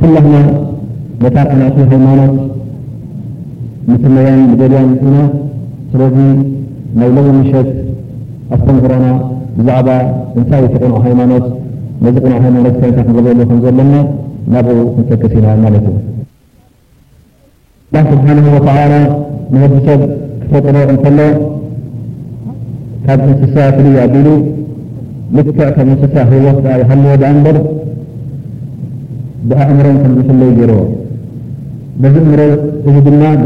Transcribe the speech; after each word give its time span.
ኩላና 0.00 0.34
መታርዓናት 1.22 1.76
ሃይማኖት 1.92 2.34
ምትመያን 3.90 4.40
ገልያን 4.60 4.90
ፅና 5.00 5.16
ስለዚ 5.90 6.16
ናይ 7.00 7.08
ሎዎ 7.16 7.28
ምሸት 7.38 7.70
ኣተምህሮና 8.54 9.06
ብዛዕባ 9.58 9.88
እንታይ 10.38 10.64
ተቁንዖ 10.74 10.96
ሃይማኖት 11.06 11.46
ነዚ 12.04 12.14
ቁንዕ 12.24 12.38
ሃይማኖት 12.44 12.74
ክበሉ 13.08 13.38
ዘለና 13.64 13.94
ናብኡ 14.54 14.76
ክንጠገስ 14.96 15.34
ኢና 15.38 15.46
ማለት 15.64 15.86
እዩ 17.98 18.10
ስብሓና 18.16 18.44
ወተላ 18.56 18.80
ንወዲሰብ 19.54 20.00
ክፈጥሮ 20.42 20.76
እከሎ 20.96 21.18
ካብ 23.06 23.20
እንስሳ 23.32 23.56
ክልኣቢሉ 23.76 24.28
ልክዕ 25.36 25.54
ካብ 25.58 25.78
እንስሳ 25.90 26.14
ህወ 26.32 26.44
ይሃለወ 26.82 27.22
ንበር 27.38 27.56
ብኣእምሮ 29.48 29.86
ከዝፍለይ 30.04 30.52
ሮ 30.70 30.74
በዚ 32.02 32.14
ምሮ 32.30 32.40
እዚ 32.88 32.96
ድማ 33.06 33.22
በ 33.42 33.44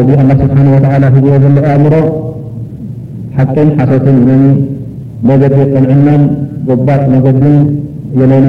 ኣላ 0.94 1.02
ስብሓወተ 1.14 1.20
ሂኦ 1.24 1.34
ዘሎ 1.44 1.62
ኣእምሮ 1.72 1.94
ሓቅን 3.36 3.68
ሓሶትን 3.78 4.16
ኒ 4.28 4.30
መገዲ 5.28 5.56
ቀንዕናን 5.72 6.22
ጎባት 6.68 7.02
መገድን 7.14 7.56
የለኒ 8.20 8.48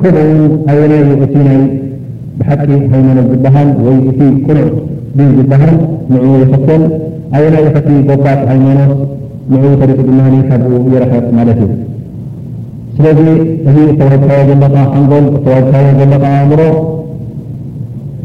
ከምኡ 0.00 0.40
ኣብናይ 0.72 1.02
እቲ 1.26 1.34
ናይ 1.48 1.60
ብሓቂ 2.38 2.64
ሃይማኖት 2.92 3.26
ዝበሃል 3.32 3.68
ወይ 3.86 3.98
እቲ 4.10 4.20
ቁኑዕ 4.46 4.66
ድ 5.16 5.30
ዝበሃል 5.38 5.74
ንእ 6.12 6.26
ይፈተል 6.44 6.84
ኣብና 7.36 7.54
ዩ 7.64 7.66
ከቲ 7.76 7.88
ጎባት 8.10 8.40
ሃይማኖት 8.52 8.92
ን 9.52 9.62
ፈሪጡ 9.82 9.98
ድማ 10.10 10.20
ካብኡ 10.50 10.70
ይረኸብ 10.94 11.24
ማለት 11.40 11.58
እዩ 11.64 11.70
ስለዚ 12.96 13.18
እዚ 13.68 13.76
ተባትካዮ 14.00 14.42
ዘለካ 14.50 14.76
ኣንጎል 14.96 15.24
ተወካዮ 15.44 15.86
ዘለካ 16.00 16.24
ኣእምሮ 16.40 16.60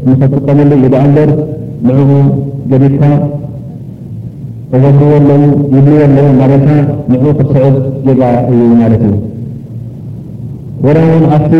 ንኽጥቀመለ 0.08 0.70
እዩ 0.78 0.84
ብኣንዘር 0.92 1.30
ንእኡ 1.86 2.08
ገዲፍካ 2.72 3.02
ኣበርወኣለዉ 4.76 5.40
ይብልወለዉ 5.74 6.26
ማለትካ 6.40 6.68
ንኡ 7.12 7.24
ክስዑብ 7.38 7.74
ጀጋ 8.04 8.20
እዩ 8.50 8.60
ማለት 8.82 9.02
እዩ 9.08 9.14
ወዳ 10.84 10.98
ም 11.22 11.32
ኣብቲ 11.38 11.52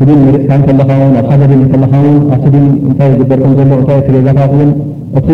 ስድን 0.00 0.20
ንርፅካ 0.24 0.50
እተለኻ 0.62 0.90
ውን 1.02 1.14
ኣብ 1.22 1.26
ካሪን 1.30 1.52
እተለኻውን 1.66 2.16
ኣብ 2.34 2.40
ስድም 2.46 2.66
እንታይ 2.88 3.10
ግበርኩም 3.20 3.54
ዘሎ 3.60 3.70
እታይ 3.84 3.98
ሌዛካት 4.16 4.52
እው 4.56 4.68
እቲ 5.20 5.28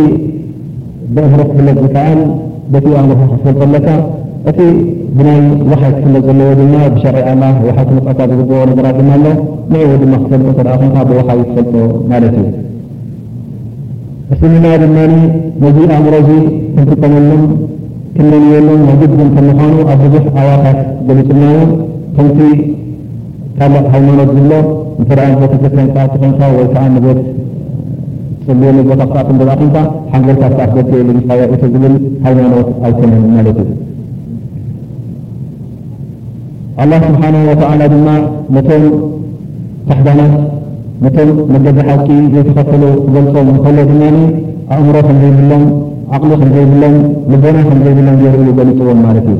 ብእምሮ 1.16 1.41
ክፍለጥ 1.50 1.77
ዝከዓን 1.84 2.20
በቲ 2.75 2.86
ኣእምሮካ 3.00 3.22
ክፍል 3.34 3.55
ከለካ 3.62 3.86
እቲ 4.50 4.58
ብናይ 5.19 5.39
ዋሓይ 5.70 5.91
ትፍለ 5.94 6.14
ዘለዎ 6.27 6.50
ድማ 6.58 6.75
ብሸርላ 6.97 7.44
ወሓትመፃሳ 7.69 8.19
ዝግኦ 8.33 8.58
ገራድማ 8.78 9.08
ኣሎ 9.16 9.25
ንአ 9.70 9.78
ወይ 9.91 9.97
ድማ 10.03 10.12
ክሰልጡ 10.22 10.48
ተ 10.58 10.77
ኮካ 10.83 10.97
ብወሓ 11.08 11.28
እትፈልጦ 11.42 11.72
ማለት 12.11 12.34
እዩ 12.44 12.50
እስ 14.34 14.41
ምና 14.53 14.65
ድማ 14.82 14.97
ነዚ 15.62 15.78
ኣእምሮዚ 15.97 16.28
ክንጥቀመሉም 16.75 17.43
ክነኒየሎም 18.19 18.81
መግድም 18.91 19.31
ከምኳኑ 19.37 19.72
ኣብ 19.94 20.03
ብዙሕ 20.15 20.28
ኣዋታት 20.43 20.78
ገሊፅናዩ 21.09 21.56
ክምቲ 22.19 22.38
ካልዕ 23.59 23.82
ሃይማኖት 23.97 24.31
ዝሎ 24.38 24.53
እንተ 25.00 25.10
ተገተኮንካ 25.54 26.41
ወይከዓ 26.59 26.84
ንቤት 26.94 27.20
ፅልየ 28.47 28.70
ቦታ 28.91 29.03
ክእተ 29.12 29.34
ኮንካ 29.62 29.76
ሓንጎልታትትገልካዮ 30.15 31.43
እቶ 31.56 31.62
ዝብል 31.75 31.97
ሃይማኖት 32.26 32.69
ኣይኮነን 32.87 33.26
ማለት 33.37 33.59
እዩ 33.65 33.69
ኣላ 36.82 36.92
ስብሓና 37.03 37.37
ወዓላ 37.48 37.82
ድማ 37.92 38.09
ነቶም 38.54 38.82
ታሓዳናት 39.91 40.32
ቶም 41.14 41.28
መገቢ 41.53 41.78
ሓቂ 41.87 42.06
ዘይተኸተሉ 42.32 42.82
ክገልፆም 43.04 43.47
እንኮሎ 43.53 43.76
ድና 43.91 44.03
ኣእምሮ 44.75 44.97
ከዘይብሎም 45.09 45.64
ዓቕሉ 46.16 46.31
ዘይብ 46.56 46.70
ልቦና 47.32 47.38
ዘይብሎም 47.42 47.81
ዘርኢ 48.25 48.41
ዩ 48.48 48.53
ገሊፅዎም 48.59 49.00
ማለት 49.06 49.26
እዩ 49.34 49.37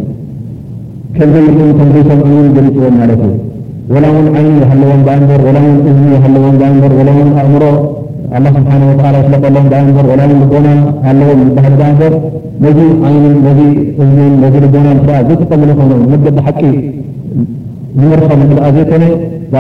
ከምዘም 1.17 1.59
ተንዜሰምዕን 1.81 2.47
ገሊፅዎም 2.59 2.97
ማለት 3.01 3.21
እዩ 3.27 3.35
ወላ 3.97 4.05
ውን 4.15 4.27
ዓይኒ 4.39 4.57
ሃለዎም 4.71 5.03
በኣንዘር 5.09 5.43
እዝኒ 5.93 6.09
ለዎን 6.37 6.57
ኣንዘር 6.69 6.95
ኣእምሮ 7.41 7.63
ስሓ 8.57 8.71
ስለቀሎም 9.27 9.67
በኣንዘር 9.75 10.09
ላ 10.21 10.31
ልቦና 10.33 10.69
ሃለዎ 11.09 11.31
ባሃ 11.59 11.67
በኣንዘር 11.81 12.15
ነዚ 12.67 12.79
ዓይኒ 13.09 13.25
እዝን 14.05 14.25
ዚ 14.55 14.57
ልቦና 14.67 14.89
ዘተጠመሉ 15.29 15.71
ኮይኑም 15.81 16.03
መገቢ 16.15 16.39
ሓቂ 16.49 16.61
زمرخالآزتن 18.01 19.03
ر 19.55 19.57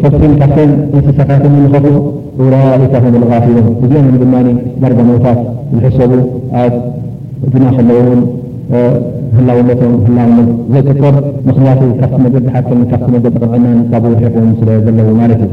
ከብቲን 0.00 0.32
ካርተን 0.40 0.70
እንስሳካት 0.96 1.42
እልኸፍ 1.48 1.86
ላካ 2.52 2.94
ም 3.04 3.22
غፊሉን 3.30 3.66
እዚኦም 3.84 4.06
ድማ 4.22 4.34
ዳርጋምውታት 4.82 5.38
ዝሕሰቡ 5.74 6.12
ኣብ 6.62 6.74
ድና 7.52 7.64
ከለዉእውን 7.76 8.20
ህላውነቶም 9.38 9.94
ህላውነት 10.06 10.50
ዘጥጠር 10.76 11.16
ምኽላት 11.48 11.80
ካርቲ 11.98 12.18
መገ 12.26 12.34
ዝሓ 12.46 12.54
ካርቲ 12.68 13.08
መገ 13.16 13.24
ቀምዕናን 13.40 13.78
ካብኡ 13.90 14.12
ሒቁዎ 14.22 14.44
ምስለ 14.52 14.68
ዘለዉ 14.86 15.08
ማለት 15.22 15.40
እዩ 15.46 15.52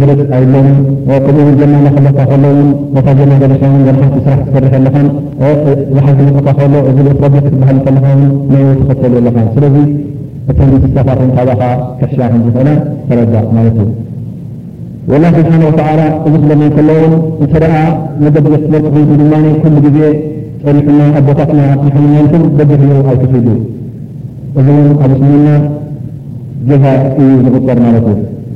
ግርት 0.00 0.20
ኣይሎ 0.36 0.54
ከምኡ 1.24 1.46
ጀና 1.58 1.74
ናክካ 1.84 2.20
ከሎ 2.30 2.44
ታ 3.06 3.14
ጀና 3.18 3.32
ዘለ 3.42 3.52
ሓቲ 4.00 4.16
ስራሕ 4.24 4.40
ትሰርሕ 4.46 4.72
ኣለኻ 4.78 4.94
ሓካ 6.46 6.58
ሎ 6.72 6.82
ትት 6.96 7.18
ክበሃል 7.50 7.78
ከለካ 7.86 8.06
ተኸተሉ 8.80 9.14
ኣለኻ 9.20 9.36
ስለዚ 9.56 9.76
እ 10.50 10.52
ንሳፋት 10.70 11.20
ካብኻ 11.36 11.60
ክሕሻክዝክእና 11.98 12.68
ተረጃ 13.08 13.34
ማለት 13.56 13.76
እዩ 13.82 13.88
ወላ 15.10 15.24
ስብሓናተላ 15.36 16.00
እብስ 16.28 16.42
ለ 16.48 16.62
ከሎ 16.76 16.88
እውን 17.02 17.14
እንተደኣ 17.42 17.74
መደ 18.24 18.36
ር 18.52 18.56
ድማ 19.20 19.42
ኩሉ 19.62 19.76
ግዜ 19.86 19.98
ፀኒሕና 20.64 21.00
ኣቦታትና 21.20 21.60
ኣምናኩም 21.74 22.42
ደብሕ 22.58 22.80
ኣይክፍሉ 23.10 23.44
እዚ 23.44 23.60
እውን 24.74 24.80
ኣብብስምምና 25.04 25.48
ጀጋ 26.70 26.84
እዩ 27.20 27.28
ንቅፀር 27.44 27.78
ማለት 27.86 28.06
እዩ 28.14 28.18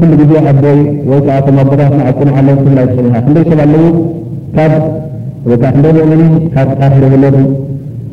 ኩሉ 0.00 0.10
ግዜ 0.20 0.32
ኣቦይ 0.48 0.78
ወይ 1.10 1.20
ከዓ 1.26 1.36
ቶም 1.46 1.56
ኣቦትኣፅ 1.62 2.18
ዓለው 2.40 2.54
ትብላይ 2.66 2.86
ት 2.96 3.00
እንደይ 3.30 3.42
ሰባ 3.50 3.60
ኣለዉ 3.66 3.84
ካብ 4.56 4.70
ወይከዓ 5.50 5.68
እንደይ 5.76 5.96
ኦምኒ 6.04 6.22
ካብ 6.54 6.68
ካር 6.80 6.92
ብሎ 7.14 7.24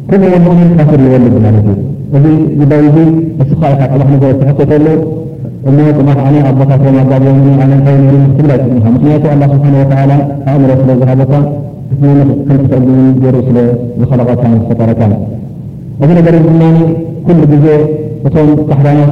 ኮም 0.09 0.23
ኦምን 0.51 0.69
ካፍር 0.79 0.99
ዝወል 1.03 1.23
ማለት 1.45 1.67
እዩ 1.71 1.75
እዚ 2.17 2.25
ግዳዙ 2.61 2.95
እስካካ 3.43 3.79
ቀባ 3.91 4.01
ተሕተተሎ 4.41 4.85
እ 5.69 5.91
ጥማ 5.97 6.09
ኣቦታቶ 6.49 6.83
ታይትብይ 7.85 8.19
ትዕ 8.38 8.61
ምክንያቱ 8.95 9.23
ላ 9.41 9.51
ስብሓ 9.53 9.65
ኣእምረ 10.55 10.71
ስለዝሃበታ 10.81 11.33
ክንት 12.01 13.23
ኡ 13.35 13.41
ስለ 13.47 13.57
ዝከለቀታ 13.99 14.43
ተጠረካ 14.69 15.01
እዚ 16.03 16.09
ነገር 16.19 16.33
ዚ 16.35 16.47
ድማ 16.47 16.63
ኩሉ 17.25 17.39
ግዜ 17.53 17.67
እቶም 18.27 18.49
ካሕዳናት 18.69 19.11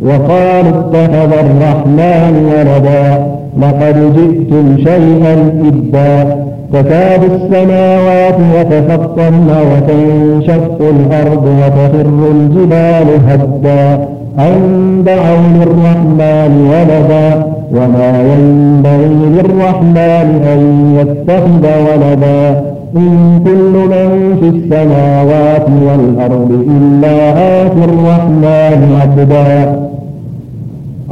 وقالوا 0.02 0.70
اتخذ 0.80 1.32
الرحمن 1.34 2.34
ولدا 2.56 3.24
لقد 3.58 4.12
جئتم 4.16 4.76
شيئا 4.78 5.34
إذا 5.64 6.38
تتاب 6.72 7.20
السماوات 7.24 8.34
وتفطم 8.58 9.44
وتنشق 9.48 10.78
الأرض 10.80 11.44
وتخر 11.44 12.30
الجبال 12.30 13.06
هدا 13.28 14.08
أن 14.38 15.02
بعوا 15.06 15.42
للرحمن 15.54 16.70
ولدا 16.72 17.46
وما 17.76 18.22
ينبغي 18.32 19.28
للرحمن 19.34 20.28
أن 20.52 20.64
يتخذ 21.00 21.66
ولدا 21.82 22.72
إن 22.96 23.40
كلمن 23.44 24.36
في 24.40 24.48
السماوات 24.48 25.66
والأرض 25.82 26.64
إلا 26.68 27.30
آت 27.66 27.72
الرحمن 27.76 28.98
عبدا 29.02 29.91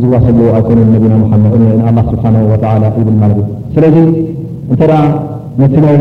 ዝዋሰሉዎ 0.00 0.48
ኣኮኑ 0.58 0.78
ነቢና 0.94 1.88
መድ 1.98 2.06
ስብሓ 2.12 2.24
ይብል 3.00 3.16
ማለት 3.22 3.38
እዩ 3.42 3.46
ስለዚ 3.76 3.96
እንተ 4.72 4.90
ነቲ 5.60 5.74
ናይ 5.84 5.96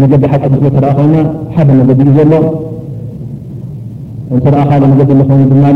መገዲ 0.00 0.24
ሓቂ 0.32 0.42
ተ 0.76 0.84
ኮና 0.98 1.14
ሓደ 1.54 1.68
መገዲ 1.78 2.00
እዩ 2.10 2.12
ዘሎ 2.18 2.32
እአ 4.34 4.50
ካ 4.70 4.76
ኮኑ 4.80 5.44
ድማ 5.52 5.70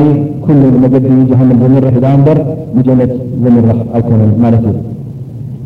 ኩሉ 0.44 0.52
መዲ 0.82 0.94
ሃንም 1.38 1.56
ዘምረሕ 1.62 1.94
ዳ 2.04 2.10
በር 2.26 2.38
ብጀነት 2.74 3.12
ዘምራሕ 3.44 3.78
ኣይኮነን 3.98 4.30
ማት 4.42 4.54
እዩ 4.60 4.66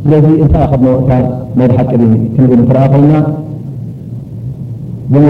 ስለዚ 0.04 0.26
እታይ 0.44 0.64
ከድ 0.70 0.82
እ 0.92 0.94
ናይ 1.10 1.22
ድሓቂ 1.70 1.90
ክንብል 2.34 2.62
ትአ 2.70 2.84
ኮይና 2.92 3.14
ዝ 5.12 5.24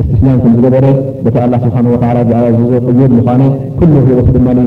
እስትስላም 0.00 0.38
ከምዝገበረ 0.44 0.86
በተ 1.24 1.36
ኣላ 1.44 1.54
ስብሓና 1.62 1.86
ላ 2.16 2.40
ቅዮድ 2.88 3.12
ምኳነ 3.18 3.42
ኩሉ 3.78 3.92
ሂወስ 4.08 4.28
ድማ 4.36 4.48
ኢ 4.64 4.66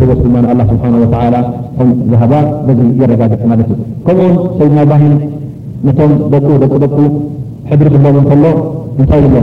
ሂወስ 0.00 0.20
ድማ 0.26 0.36
ኣላ 0.52 0.60
ስብሓና 0.70 0.94
ወተላ 1.02 1.34
ከ 1.76 1.88
ዛሃባ 2.12 2.32
በዚ 2.68 2.80
የረጋጀፅ 3.02 3.42
ማለት 3.52 3.68
እዩ 3.76 3.80
ከምኡን 4.06 4.34
ሰይድና 4.58 4.80
ባሂን 4.92 5.14
ነቶም 5.88 6.12
ደቁ 6.34 6.46
ደቂ 6.64 6.72
ደቁ 6.86 6.96
ሕድሪ 7.70 7.88
ድብሎም 7.94 8.18
እንከሎ 8.22 8.44
እንታይ 8.98 9.22
የሎ 9.34 9.42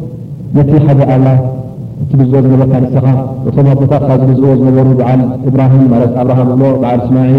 ነቲ 0.55 0.71
ሓደ 0.85 1.01
ኣላ 1.15 1.27
እቲ 2.03 2.09
ግዝኦ 2.19 2.37
ዝነበርካ 2.45 2.73
ንስኻ 2.83 3.69
ቶታ 3.81 3.93
ካብዚ 4.05 4.23
ግዝዎ 4.29 4.51
ዝነበሩ 4.59 4.87
በዓል 4.99 5.21
እብራሂም 5.49 5.83
ማት 5.91 6.13
ኣብርሃም 6.21 6.49
ሎ 6.61 6.63
ብዓል 6.81 6.99
እስማል 7.05 7.33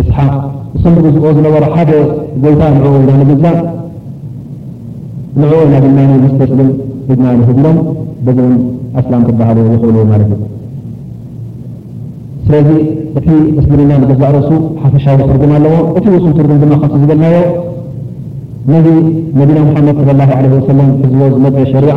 እስሓቅ 0.00 0.32
እሰምግዝኦ 0.76 1.24
ዝነበሩ 1.38 1.64
ሓደ 1.74 1.90
ጎይታ 2.44 2.62
ንኡ 2.74 2.84
ኢና 3.00 3.10
ንግጃ 3.22 3.44
ንዕኦ 5.40 5.58
ኢና 5.66 5.74
ግና 5.84 5.98
ምስተስልም 6.24 6.68
እድናን 7.12 7.40
ህሎም 7.48 7.78
በዚ 8.26 8.38
ኣስላም 9.00 9.22
ክበሃለ 9.28 9.58
ዝኽእሉ 9.72 9.96
ማለት 10.12 10.30
እዩ 10.36 10.42
ስለዚ 12.46 12.68
እቲ 13.18 13.28
እስሊምና 13.60 13.92
ንብዛ 14.04 14.22
ርእሱ 14.36 14.50
ሓፈሻዊ 14.82 15.18
ትርጉም 15.30 15.52
ኣለዎ 15.58 15.74
እቲ 15.98 16.06
ውሱም 16.14 16.32
ትርጉም 16.38 16.58
ድማ 16.62 16.72
ካ 16.82 17.00
ዝገልናዮ 17.02 17.36
ነዚ 18.72 18.88
ነቢና 19.40 19.58
ሓመድ 19.74 19.98
ለ 20.08 20.20
ላ 20.20 20.32
ለ 20.46 20.54
ወሰለም 20.60 20.88
ሕዝቦ 21.02 21.20
ዝመአ 21.34 21.64
ሸሪዓ 21.74 21.96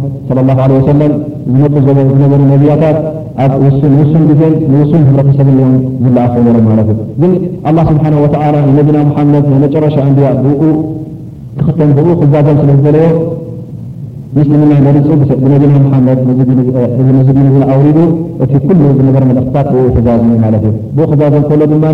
ላ 0.48 0.58
ወሰለም 0.76 1.12
ዝነጡ 1.54 1.74
ዘ 1.86 1.88
ዝነበሩ 2.10 2.40
ነቢያታት 2.54 2.98
ኣብ 3.44 3.52
ሱውሱን 3.78 4.24
ግዜ 4.30 4.42
ንውሱን 4.72 5.02
ህረተሰብ 5.10 5.48
ኦም 5.66 5.72
ዝለኣኸቦ 6.04 6.46
ም 6.56 6.66
ማለት 6.70 6.88
እዩ 6.94 7.30
ግ 7.62 7.66
ላ 7.76 7.80
ስብሓና 7.90 8.14
ወላ 8.24 8.54
ነቢና 8.78 8.98
ሓመድ 9.18 9.46
ናይ 9.52 9.60
መጨረሻ 9.66 9.96
ኣንብያ 10.06 10.30
ብውኡ 10.42 10.62
ዝኽተንክኡ 11.58 12.06
ክዛዞም 12.22 12.58
ስለዝለዮ 12.62 13.06
ምስሊምና 14.34 14.72
ንርፁ 14.84 15.06
ብነቢና 15.42 15.76
ሓመድ 15.92 16.18
ዚ 16.38 16.40
ዲን 16.48 16.58
ን 17.56 17.62
ኣውሪዱ 17.74 17.98
እቲ 18.44 18.52
ኩሉ 18.64 18.80
ዝነበር 18.98 19.22
መልእኽትታት 19.28 19.68
ብ 19.72 19.76
ተዛዝም 19.96 20.28
ማለት 20.44 20.64
እዩ 20.68 20.74
ብኡ 20.96 21.06
ክዛዞም 21.12 21.44
ክሎ 21.48 21.62
ድማ 21.72 21.84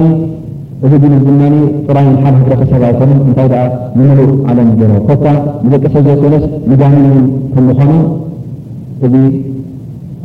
እዚ 0.86 0.92
ዲን 1.02 1.12
ዚ 1.20 1.24
ድማ 1.28 1.40
ጥራይ 1.86 2.08
ሓድ 2.24 2.34
ክረ 2.46 2.52
ክሰብ 2.60 2.82
ይኮ 2.88 3.00
እንታይ 3.26 3.48
ደ 3.52 3.62
ምሉ 3.98 4.18
ዓለ 4.48 4.58
ገ 4.80 4.90
ኮካ 5.08 5.24
ንደቀ 5.66 5.84
ሰብ 5.94 6.02
ዘይኮነ 6.08 6.34
ንጋኒ 6.72 6.96
ከምዃኑ 7.54 7.90
እዚ 9.08 9.14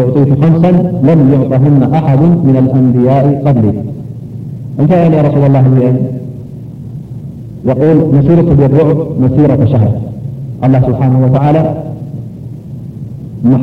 اعطيت 0.00 0.30
خمسا 0.42 0.70
لم 1.08 1.18
يعطهن 1.34 1.80
أحد 1.98 2.20
من 2.46 2.56
الأنبياء 2.62 3.24
قبلي 3.46 3.72
نن 4.78 4.90
يارسول 5.16 5.44
الله 5.46 5.64
يقول 7.70 7.96
نصيرة 8.16 8.48
بالرعب 8.58 8.98
نسيرك 9.24 9.62
شهر 9.72 9.90
الله 10.66 10.80
سبحانه 10.90 11.18
وتعالى 11.24 11.62
مح 13.52 13.62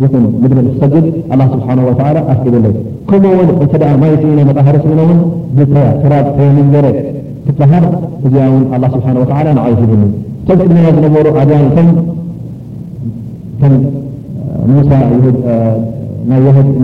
ምድሪክሰግድ 0.00 1.04
ስሓ 1.28 2.18
ኣፍብለይ 2.32 2.74
ከምኡውን 3.10 3.48
እተ 3.64 3.72
ማ 4.02 4.04
መጣሃረኖ 4.48 5.00
ራ 6.12 6.16
ተየሚንገረ 6.36 6.86
ክሃር 7.58 7.84
እዚ 8.26 8.34
ስሓ 9.30 9.42
ንዓይሂኒ 9.58 10.02
ሰብድ 10.48 10.70
ዝነበሩ 10.96 11.26
ሳ 14.90 15.00
ናይ 16.28 16.40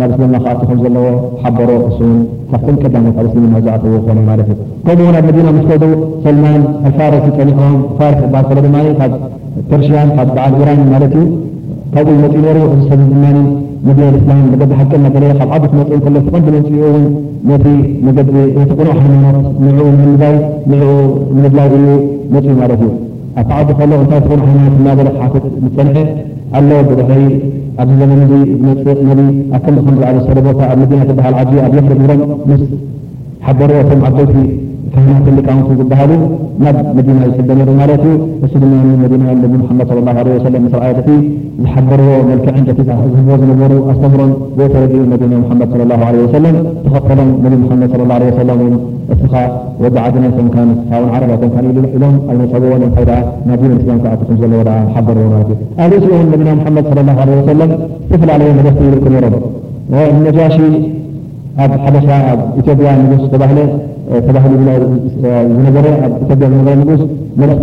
ናብ 0.00 0.10
እስሊምና 0.14 0.36
ካኣኹም 0.44 0.78
ዘለዎ 0.84 1.06
ሓበሮ 1.42 1.70
እሱን 1.88 2.12
ካትም 2.50 2.76
ቀዳሞት 2.82 3.16
ኣብ 3.20 3.26
እስሊምና 3.30 3.54
ዘዕትዎ 3.66 3.96
ኮኑማለት 4.08 4.48
እዩ 4.54 4.58
ከምኡ 4.86 5.08
ኣብ 5.20 5.26
መዲና 5.30 5.48
ምስኮዱ 5.56 5.84
ሰልማን 6.24 6.60
ኣፋረሲ 6.90 7.26
ፀኒሖም 7.38 7.74
ፋረሲ 7.98 8.20
ዕባል 8.28 8.44
ከሎ 8.50 8.58
ድማ 8.66 8.76
ካብ 9.00 9.14
ፐርሽያን 9.70 10.10
ካብ 10.18 10.30
በዓል 10.36 10.54
ኢራን 10.60 10.82
ማለት 10.94 11.14
እዩ 11.20 11.24
ካብ 11.96 12.06
መፅ 12.22 12.34
ነሩ 12.46 12.56
እዚ 12.74 12.82
ሰብ 12.90 13.02
ድማ 13.12 13.24
መዲን 13.88 14.14
እስላም 14.20 14.38
ነገዲ 14.52 14.70
ሓቀ 14.82 14.92
ናገለየ 15.06 15.32
ካብ 15.40 15.50
ዓዱክመፂከሎ 15.56 16.14
ተቀምዲመፅኡ 16.28 16.82
ው 17.50 17.58
ቲ 17.64 17.66
ቁኖዑ 18.78 18.92
ሃይማኖት 19.04 19.46
ንኡ 19.66 19.78
ንምጋይ 20.00 20.36
ንኡ 20.70 20.82
ንድላዩ 21.40 21.74
መፅኡ 22.34 22.50
ማለት 22.62 22.80
እዩ 22.86 22.90
ኣብተዓዲ 23.40 23.70
ካሎ 23.78 23.90
እንታይ 24.02 24.20
ትኩ 24.24 24.32
ዓይማትና 24.50 24.88
ዘለ 24.98 25.08
ሓ 25.22 25.26
ፀንሐ 25.76 25.96
ኣሎ 26.58 26.70
ብሕይ 26.88 27.24
ኣብዘመንዚ 27.82 28.30
ፅ 28.84 28.94
ነቢ 29.08 29.18
ኣከምከም 29.56 29.98
ዓ 30.10 30.12
ሰለቦታ 30.28 30.60
ኣመዲናት 30.74 31.10
ባህል 31.18 31.34
ዓ 31.40 31.42
ኣብይኽርግብሎም 31.66 32.22
ምስ 32.48 32.62
ሓበሮኦቶም 33.48 34.00
ዓበይቲ 34.10 34.34
ካና 34.92 35.06
ተንዲቃው 35.26 35.58
ዝበሃሉ 35.78 36.12
ናብ 36.64 36.76
መዲና 36.96 37.20
ዝሕደ 37.36 37.70
ማለት 37.80 38.02
ዩ 38.08 38.10
እሱድማ 38.46 38.74
መዲና 39.02 39.24
ቢ 39.52 39.54
መድ 39.68 39.88
ም 40.64 40.68
ስር 40.70 41.08
ዝሓበርዎ 41.62 42.10
መልክዕን 42.28 42.64
ዝህብቦ 42.68 43.28
ዝነበሩ 43.40 43.72
ኣስተምሮም 43.92 44.30
ወተረጊኡ 44.58 45.00
ነቢና 45.12 45.34
መድ 45.62 45.72
ላ 45.92 45.98
ለም 46.44 46.56
ተኸከሎም 46.84 47.30
ነቢ 47.46 47.54
መድ 47.82 47.96
ሰለ 48.38 48.50
እኻ 49.16 49.32
ወዲዓድናይ 49.82 50.30
ቶምካ 50.36 50.54
ቡ 51.00 51.04
ዓረባቶምካ 51.16 51.56
ኢሉ 51.70 51.76
ኢሎም 51.96 52.14
ኣብፀ 52.32 53.10
ናዲብ 53.48 53.70
ንዓኩም 53.90 54.38
ዘሎ 54.42 54.54
ዝሓበርዎማእዩ 54.88 55.50
ኣብርእ 55.86 56.14
ነቢና 56.32 56.48
መድ 56.78 56.86
ሰለ 57.48 57.60
ዝተፈላለየ 57.70 58.56
መደቲ 58.60 58.78
ይርክ 58.88 59.34
ሮም 59.96 60.18
ጃሽ 60.38 60.56
ኣብ 61.64 61.72
ሓሻ 61.82 62.08
ኣብ 62.30 62.38
ኢትጵያ 62.60 62.88
ንጉስ 63.02 63.22
ተባለ 63.34 63.58
ሰዶ 64.08 64.38
ከኡ 64.42 64.70
ኣብ 64.72 64.90
ስ 64.98 65.12
ስ 65.12 65.22
ኡ 65.22 65.22
ሰ 65.22 65.30
ኣብ 65.36 65.78
ص 65.78 66.00
ስ 66.18 66.38
ት 66.40 67.54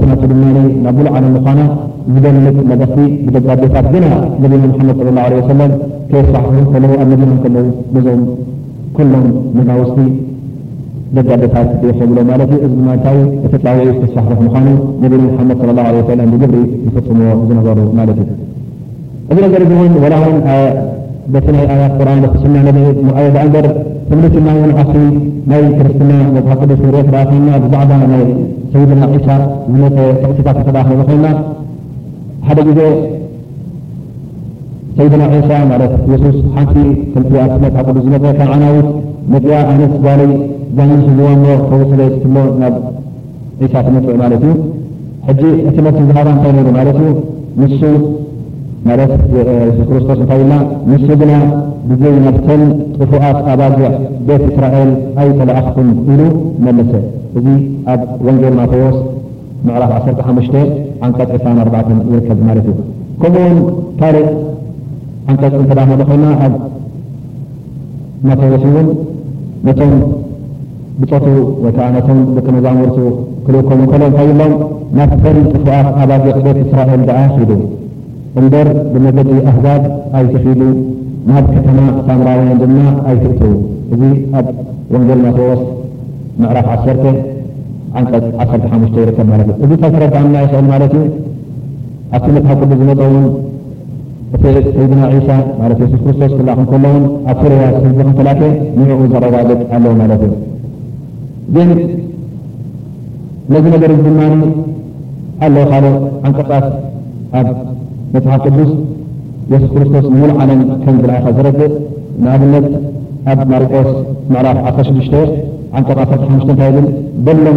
ትና 0.00 0.18
ድ 0.18 0.34
ና 0.84 0.90
ብل 0.96 1.06
ዓለ 1.16 1.24
ዝገልጥ 2.14 2.58
መኽቲ 2.70 2.96
ብደዛቤታት 3.26 3.86
ግና 3.94 4.06
ነቢና 4.42 4.64
ሓመድ 5.08 5.36
ሰለም 5.50 5.72
ከስፋሕ 6.10 6.46
ከለው 6.72 6.92
ኣብ 7.02 7.08
ነቢኖም 7.12 7.38
ከለዉ 7.44 7.66
ንዞም 7.94 8.22
ኩሎም 8.96 9.26
ምና 9.56 9.70
ውስ 9.80 9.92
ደዛቤታት 11.16 11.70
ይኸምሎ 11.88 12.18
ማለት 12.30 12.50
እዩ 12.56 12.60
እዚ 12.66 12.74
ማ 12.86 12.90
ንታይ 12.96 13.16
ዩ 13.20 13.28
እቲ 13.46 13.54
ፃውዒ 13.64 13.86
ተስፋሕፈት 14.02 14.40
ምኳኑ 14.46 14.66
ነቢና 15.02 15.40
መድ 15.50 15.60
ለ 16.20 16.28
ብግብሪ 16.32 16.58
ዝፍፅሞ 16.84 17.20
ዝነበሩ 17.48 17.78
ማለት 18.00 18.18
እዩ 18.24 18.28
እዚ 19.32 19.38
ነገር 19.46 19.62
ዚ 19.68 19.72
እውን 19.78 19.94
ወላ 20.04 20.14
እውን 20.28 20.38
በቲ 21.34 21.46
ናይ 21.54 21.64
ያት 21.82 21.92
ቁርን 22.00 22.20
ክስና 22.34 22.54
ገር 23.56 23.66
ትምሊትና 24.10 24.46
ን 24.60 24.70
ዓሲ 24.82 24.92
ናይ 25.50 25.60
ክርስትና 25.78 26.12
መ 26.34 26.38
ሪኦ 26.94 27.02
ተኸና 27.12 27.48
ብዛዕባ 27.64 27.90
ናይ 28.12 28.24
ሰይድና 28.72 29.02
ዒሳ 29.14 29.28
ተቀሲታት 29.96 30.58
ተክዝኮይና 30.78 31.26
ሓደ 32.52 32.60
ግዜ 32.68 32.78
ሰይድና 34.94 35.24
ዒሳ 35.32 35.50
ማት 35.70 35.82
የሱስ 36.12 36.36
ሓንቲ 36.54 36.76
ቲኣ 37.26 37.42
ቅዱስ 37.88 38.06
ዝፀ 38.12 38.24
ካብ 38.38 38.48
ዓናዊት 38.54 38.88
መፅያ 39.32 39.56
ዓይነት 39.72 39.92
ጋይ 40.06 40.22
ጃሚ 40.78 40.90
ዝዋኖ 41.04 41.44
ከውስዘ 41.68 42.00
ትሎ 42.22 42.36
ናብ 42.62 42.74
ዒሳ 43.60 43.74
ትምጥዑ 43.88 44.14
ማለት 44.22 44.42
እዩ 44.48 44.54
ሕጂ 45.28 45.42
እቲመት 45.70 45.96
ዝሃባ 46.08 46.26
እታይ 46.36 46.52
ማለት 46.78 46.98
እዩ 47.02 47.08
ት 47.70 47.84
ሱስ 49.12 49.80
ክርስቶስ 49.90 50.20
እታይ 50.26 50.40
ኢልና 50.42 50.54
ንሱ 50.90 51.08
ግና 51.22 51.32
ግዜ 51.90 52.02
ናፍተን 52.26 52.62
ጥፉኣት 52.98 53.38
ኣባዚዕ 53.54 53.90
ቤት 54.28 54.42
እስራኤል 54.50 54.90
ኣይተለኣኽኹም 55.22 55.88
ኢሉ 56.12 56.20
መለሰ 56.66 56.92
እዚ 57.40 57.46
ኣብ 57.94 58.02
ወንጀል 58.28 58.54
ማቶዎስ 58.60 58.96
መዕራፍ 59.68 59.92
1ሓሙሽተ 60.20 60.54
ዓንቀፅ 61.04 61.30
20 61.34 61.54
ዝርከብ 61.56 61.66
ማለት 62.46 62.66
እዩ 62.70 62.76
ከምኡ 63.20 63.36
እውን 63.44 63.56
ካልእ 64.00 64.26
ኣንቀፅ 65.30 65.52
እተዳመዶ 65.64 66.00
ኮይና 66.10 66.24
ኣብ 66.44 66.54
ማተወሲ 68.28 68.64
እውን 68.70 68.88
ነቶም 69.66 69.94
ብፀቱ 71.00 71.26
ወይከዓ 71.64 71.86
ነቶም 71.96 72.18
ብቂ 72.36 72.46
መዛሙርቱ 72.56 72.98
ክልከም 73.46 73.80
እከሎ 73.84 74.02
ታይእሎም 74.16 74.52
ናብ 74.98 75.10
ተን 75.22 75.36
ጥፍዋት 75.52 75.88
ኣባዜት 76.02 76.38
ቤት 76.46 76.58
እስራኤል 76.64 77.02
ደኣ 77.08 77.20
ኺሉ 77.34 77.50
እንበር 78.40 78.68
ብመደዲ 78.94 79.30
ኣህዛብ 79.50 79.82
ኣይትኺሉ 80.20 80.60
ናብ 81.30 81.44
ከተማ 81.56 81.78
ሳምራውያን 82.06 82.60
ድና 82.62 82.78
ኣይትእትዉ 83.10 83.52
እዚ 83.94 84.02
ኣብ 84.40 84.46
ወንጌል 84.94 85.20
ናተወስ 85.26 85.62
ምዕራፍ 86.42 86.68
ዓሰርተ 86.76 87.04
ንቀፅ 87.92 88.24
1ሓ 88.82 88.92
ይርከብ 89.02 89.26
ማለት 89.30 89.48
እዩ 89.52 89.60
እዚ 89.68 89.78
ታ 89.82 89.88
ተረዳዓና 89.94 90.34
ይኽእል 90.44 90.66
ማለት 90.72 90.92
እዩ 90.98 91.06
ኣብቲ 92.16 92.26
መትሓ 92.36 92.50
ቅዱስ 92.60 92.78
ዝመፀውን 92.80 93.24
እቲ 94.34 94.42
ሰይድና 94.74 95.00
ዒሳ 95.14 95.28
ት 95.78 95.78
ሱስ 95.80 95.92
ክርስቶስ 96.04 96.32
ክላኣኹ 96.38 96.66
ኮሎውን 96.72 97.04
ኣብ 97.32 97.38
ሱሪያ 97.42 97.64
ህዚ 97.84 97.98
ክተላከ 98.10 98.40
ንሕኡ 98.78 99.00
ዘረጋግጥ 99.12 99.58
ኣለዎ 99.76 99.92
ማለት 100.02 100.22
እዩ 100.28 100.30
ግን 101.58 101.70
ነዚ 103.54 103.64
ነገር 103.74 103.92
ዚ 104.04 104.06
ድማኒ 104.08 104.34
ኣለው 105.46 105.64
ካልእ 105.72 105.96
ዓንቀፃት 106.28 106.66
ኣብ 107.40 107.48
መፅሓ 108.16 108.32
ቅዱስ 108.46 108.70
የሱስ 109.52 109.70
ክርስቶስ 109.76 110.06
ሙል 110.18 110.32
ዓለም 110.42 110.60
ከንዚንኣኸ 110.84 111.24
ዝረድእ 111.38 111.72
ንኣብነት 112.24 112.68
ኣብ 113.32 113.40
ማሪቆስ 113.52 113.88
ምዕራፍ 114.34 114.58
16ዱሽተ 114.70 115.14
ጠቃሳርተ 115.78 116.12
ሓተ 116.12 116.22
እንታይ 116.34 116.70
ግ 116.74 116.78
በሎም 117.26 117.56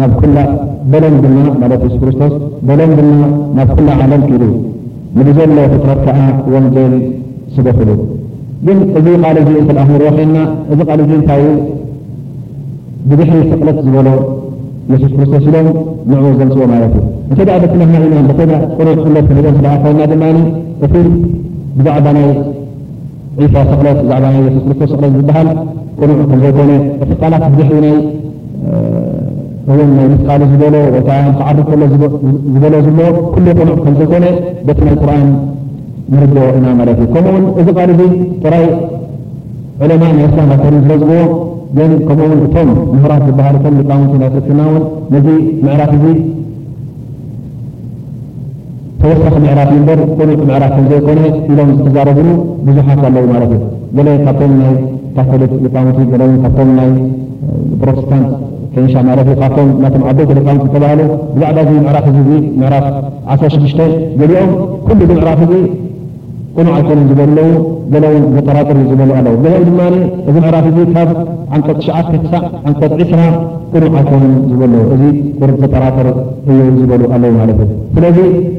ናበሎም 0.00 1.14
ድማ 1.24 1.36
ማት 1.62 1.72
ሱስ 1.82 1.94
ክርስቶስ 2.00 2.32
በሎም 2.68 2.90
ድማ 2.98 3.20
ናብ 3.58 3.68
ኩላ 3.76 3.88
ዓለም 4.04 4.22
ክሉ 4.30 4.42
ንብዘሎ 5.18 5.56
ክትረክዓ 5.72 6.18
ወንጀል 6.54 6.94
ስበክሉ 7.54 7.88
ግን 8.66 8.78
እዚ 8.98 9.06
ቃል 9.24 9.38
ዙ 9.46 9.52
እተኣርኦ 9.62 10.02
ክና 10.18 10.36
እዚ 10.74 10.78
ቃል 10.90 11.00
ዚ 11.08 11.12
እንታይዩ 11.20 11.48
ብዝሕሪ 13.10 13.40
ስቕለት 13.52 13.78
ዝበሎ 13.86 14.08
የሱስ 14.92 15.12
ክርስቶስ 15.16 15.44
ኢሎም 15.50 15.68
ንዑ 16.12 16.20
ዘንፅቦ 16.40 16.62
ማለት 16.74 16.94
እዩ 16.98 17.02
እንተይ 17.30 17.44
ደ 17.48 17.50
ደቲ 19.20 19.52
ተ 19.60 19.76
ኮና 19.84 20.00
ድማ 20.12 20.22
እቲ 20.86 20.94
ብዛዕባ 21.78 22.06
ናይ 22.18 22.26
ዒፋ 23.40 23.54
ሰክለት 23.70 23.94
ብዛዕባና 24.00 24.24
ሱክሪስቶ 24.62 24.86
ሰት 24.90 25.04
ዝበሃል 25.18 25.48
ቁዕ 26.00 26.08
ከምዘይኮ 26.18 26.58
እቲ 27.04 27.12
ላት 27.32 27.44
ዙሕ 27.58 27.70
ና 29.94 30.00
እ 30.04 30.08
ምስቃሉ 30.12 30.40
ዝበሎ 30.52 30.74
ዓርፍ 31.50 31.68
ሎ 31.80 31.88
ዝበሎ 31.92 32.74
ዝ 32.86 32.90
ኩ 32.96 32.98
ቁኑዕ 33.36 33.54
ከም 33.84 33.94
ዘይኮነ 34.00 34.24
በት 34.66 34.80
ቁርን 35.02 35.28
ንር 36.16 36.22
ኢና 36.58 36.66
ት 36.80 36.88
እዩ 36.96 37.06
ከምኡ 37.14 37.42
እዚ 37.62 37.68
ቃል 37.78 37.90
ዚ 38.00 38.10
ጥራይ 38.42 38.66
ዕለማ 39.84 40.02
ና 40.18 40.60
ዝዝዎ 40.90 41.20
ከምኡ 42.08 42.30
ቶም 42.54 42.70
ምራት 43.02 43.24
ዝሃል 43.38 43.56
ና 44.60 44.62
ነዚ 45.14 45.26
መዕራት 45.66 45.92
እዙ 45.98 46.04
ግ 49.02 49.08
ዙ 49.08 50.46
1 71.60 72.90
ሸዓ 76.82 78.10
ስ 78.16 78.58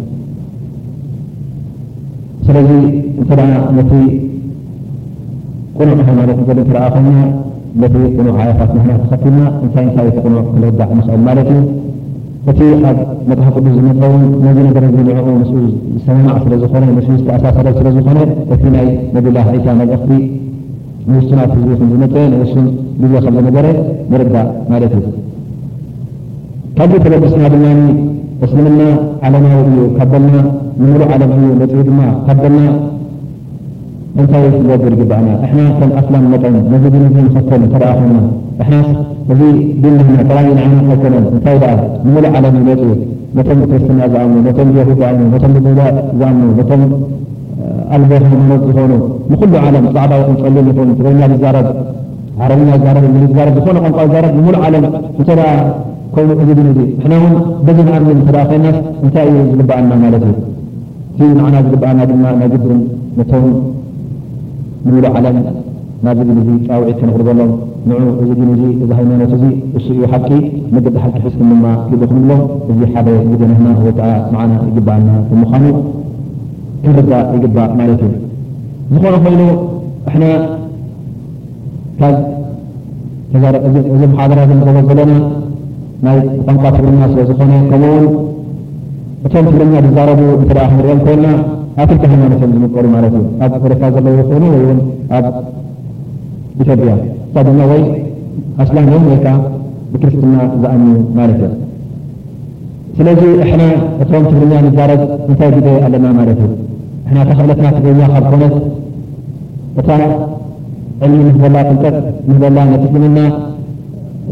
ስለዚ 2.47 2.69
እንተደ 3.21 3.41
ነቲ 3.77 3.91
ቁኑዕ 5.79 5.99
ይ 6.03 6.13
ማለት 6.19 6.37
ል 6.37 6.55
እንተረኣ 6.59 6.83
ኮይኛ 6.95 7.19
ነቲ 7.81 7.93
ቁኑዕ 8.17 8.33
ዓያፋት 8.43 8.69
ምክና 8.77 8.89
ተኸቲልና 9.01 9.41
እንታይ 9.65 9.85
እንታይ 9.87 10.07
ክ 10.15 10.23
ቁኑዕ 10.25 10.41
ክንርዳእ 10.53 10.91
ምኽዕል 10.99 11.21
ማለት 11.27 11.49
እዩ 11.55 11.61
እቲ 12.51 12.59
ኣብ 12.89 12.97
መፅሓ 13.29 13.47
ቅዱስ 13.55 13.73
ዝመፀውን 13.77 14.23
ነዚ 14.45 14.57
ነገረ 14.67 14.85
ዝኒዐ 14.95 15.15
ንስኡ 15.41 15.55
ዝሰማማዕ 15.95 16.37
ስለ 16.45 16.53
ዝኾነ 16.63 16.83
ን 16.95 16.99
ዝተኣሳሰረ 17.19 17.67
ስለዝኾነ 17.79 18.19
እቲ 18.53 18.63
ናይ 18.75 18.87
ነድላ 19.15 19.37
ዒሻ 19.57 19.65
መልእኽቲ 19.81 20.09
ንውስትናት 21.11 21.51
ዝቢኹን 21.59 21.87
ዝመፀ 21.93 22.13
ናይእሱን 22.33 22.65
ግዜ 23.03 23.13
ከዘነገረ 23.25 23.67
ንርዳእ 24.13 24.49
ማለት 24.71 24.93
እዩ 24.99 25.03
ካዚ 26.79 26.91
ተበቀስና 27.05 27.45
ድማ 27.53 27.65
እስልምና 28.45 28.81
ዓለናዊ 29.25 29.55
እዩ 29.71 29.79
ካብ 29.97 30.07
በልና 30.13 30.37
ንምሉእ 30.81 31.09
ዓለም 31.15 31.31
እዩ 31.35 31.47
ነፅኢ 31.61 31.81
ድማ 31.89 31.99
ካብ 32.27 32.37
በልና 32.43 32.67
እንታይ 34.21 34.45
ዝወድር 34.63 34.93
ግበአና 34.99 35.27
ሕና 35.49 35.59
ከም 35.79 35.91
ኣፍላም 35.99 36.23
መጠን 36.31 36.55
ነዚ 36.71 36.83
ብ 36.93 37.01
ንክትል 37.25 37.61
እተደኣ 37.67 37.91
ኸና 37.99 38.15
ና 38.69 38.79
እዚ 39.33 39.41
ብናና 39.83 40.15
ጠራሚን 40.29 40.57
ዓይነት 40.63 40.75
ኣይኮነን 40.93 41.25
እንታይ 41.33 41.57
ደ 41.63 41.67
ንሙሉእ 42.05 42.31
ዓለም 42.39 42.55
እዩ 42.61 42.67
ነፅ 43.37 43.45
ጠም 43.49 43.59
ክርስትና 43.69 43.99
ዝኣምኑ 44.13 44.47
ም 44.71 44.75
የሁድ 44.79 44.97
ዝኣ 45.01 45.09
ም 45.19 45.29
ብግውዳ 45.45 45.81
ዝኣምኑ 46.21 46.49
ቶም 46.71 46.81
ኣልቦሃ 47.95 48.25
ኖት 48.49 48.63
ዝኾኑ 48.69 48.91
ንኩሉ 49.31 49.53
ዓለም 49.67 49.85
ፃዕባይኹ 49.97 50.27
ፀሊን 50.41 50.67
ይኮ 50.71 51.11
ና 51.21 51.31
ዛ 51.45 51.53
ዓረብ 52.47 52.59
ዛዛ 52.73 52.97
ዝኾኑ 53.57 53.77
ቋንቋ 53.85 53.99
ዛረ 54.15 54.25
ንሙሉ 54.39 54.55
ዓለም 54.67 54.85
እተይ 55.21 55.39
ኮይኑ 56.15 56.29
እዚ 56.43 56.49
ድን 56.57 56.67
እዚ 56.71 56.79
ሕና 57.03 57.13
ውን 57.23 57.35
በዚ 57.65 57.77
ንኣብምን 57.87 58.21
ተደ 58.27 58.37
ኸናት 58.49 58.77
እንታይ 59.03 59.27
እዩ 59.31 59.37
ዝግባኣና 59.51 59.91
ማለት 60.03 60.23
እዩ 60.29 60.33
ዚ 61.17 61.29
መዓና 61.39 61.55
ዝግባኣና 61.65 62.01
ድማ 62.09 62.23
ናይ 62.39 62.49
ግብን 62.53 62.79
ነቶም 63.17 63.43
ንብሉ 64.85 65.05
ዓለም 65.17 65.37
ናብዚ 66.05 66.19
ድን 66.27 66.37
እዚ 66.43 66.49
ፃውዒት 66.67 66.97
ክንቅርበሎም 67.01 67.51
ን 67.89 67.99
እዚ 68.21 68.29
ድን 68.39 68.49
እ 68.53 68.67
እዚ 68.85 68.89
ሃይማኖት 68.99 69.31
እዚ 69.37 69.43
እሱ 69.79 69.85
እዩ 69.97 70.01
ሓቂ 70.13 70.29
ንግቢ 70.75 70.95
ሓቂ 71.03 71.15
ሕዝም 71.25 71.49
ድማ 71.53 71.65
ክቡክንብሎ 71.91 72.31
እዚ 72.73 72.79
ሓደ 72.93 73.07
ግደናና 73.31 73.67
ወተ 73.87 73.99
ዓና 74.41 74.51
ይግባኣና 74.69 75.09
ብምዃኑ 75.31 75.65
ክንርዳእ 76.85 77.27
ይግባእ 77.37 77.71
ማለት 77.81 78.01
እዩ 78.07 78.11
ዝኾነ 78.95 79.15
ኮይኑ 79.25 79.41
ኣሕን 80.11 80.23
ካብእዚ 81.99 82.25
መሓበራ 84.13 84.39
ንጠቦ 84.51 84.77
ዘለና 84.89 85.13
ናይ 86.05 86.17
ቋንቋ 86.45 86.63
ትግርኛ 86.75 87.01
ስለ 87.09 87.19
ዝኮነ 87.29 87.51
ከምኡ 87.71 87.89
ውን 87.95 88.05
እቶም 89.27 89.45
ትግርኛ 89.49 89.73
ዝዛረቡ 89.85 90.19
እተ 90.43 90.47
ደ 90.51 90.59
ክንሪኦም 90.69 90.99
ኮይንና 91.07 91.27
ኣፍርቲ 91.81 92.03
ሃይማኖት 92.11 92.39
እዮም 92.45 92.53
ዝምቀሉ 92.55 92.85
ማለት 92.95 93.13
እዩ 93.19 93.25
ኣብ 93.45 93.53
ደካ 93.71 93.83
ዘለዎ 93.95 94.13
ዝኮይኑ 94.19 94.45
ወይ 94.53 94.61
እውን 94.67 94.79
ኣብ 95.17 95.25
ኢትዮጵያ 96.63 96.93
ሳ 97.35 97.43
ድማ 97.47 97.59
ወይ 97.71 97.83
ኣስላን 98.63 98.87
እዮም 98.89 99.03
ወይከ 99.11 99.27
ብክርስትና 99.91 100.33
ዝኣም 100.63 100.83
ማለት 101.19 101.37
እዮም 101.49 101.53
ስለዚ 102.97 103.21
እሕ 103.45 103.51
እቶም 104.03 104.23
ትግርኛ 104.31 104.53
ንዛረብ 104.67 105.03
እንታይ 105.29 105.51
ግዜ 105.57 105.67
ኣለና 105.85 106.07
ማለት 106.19 106.39
እዩ 106.47 106.51
ና 107.17 107.27
ተክእለትና 107.29 107.67
ትግርኛ 107.77 108.01
ካብ 108.15 108.25
ኮነት 108.33 108.55
እታ 109.83 109.89
ዕልሚ 111.05 111.19
ንህበላ 111.29 111.55
ቅልጠት 111.69 111.97
ንህበላ 112.29 112.57
ነትክምና 112.73 113.17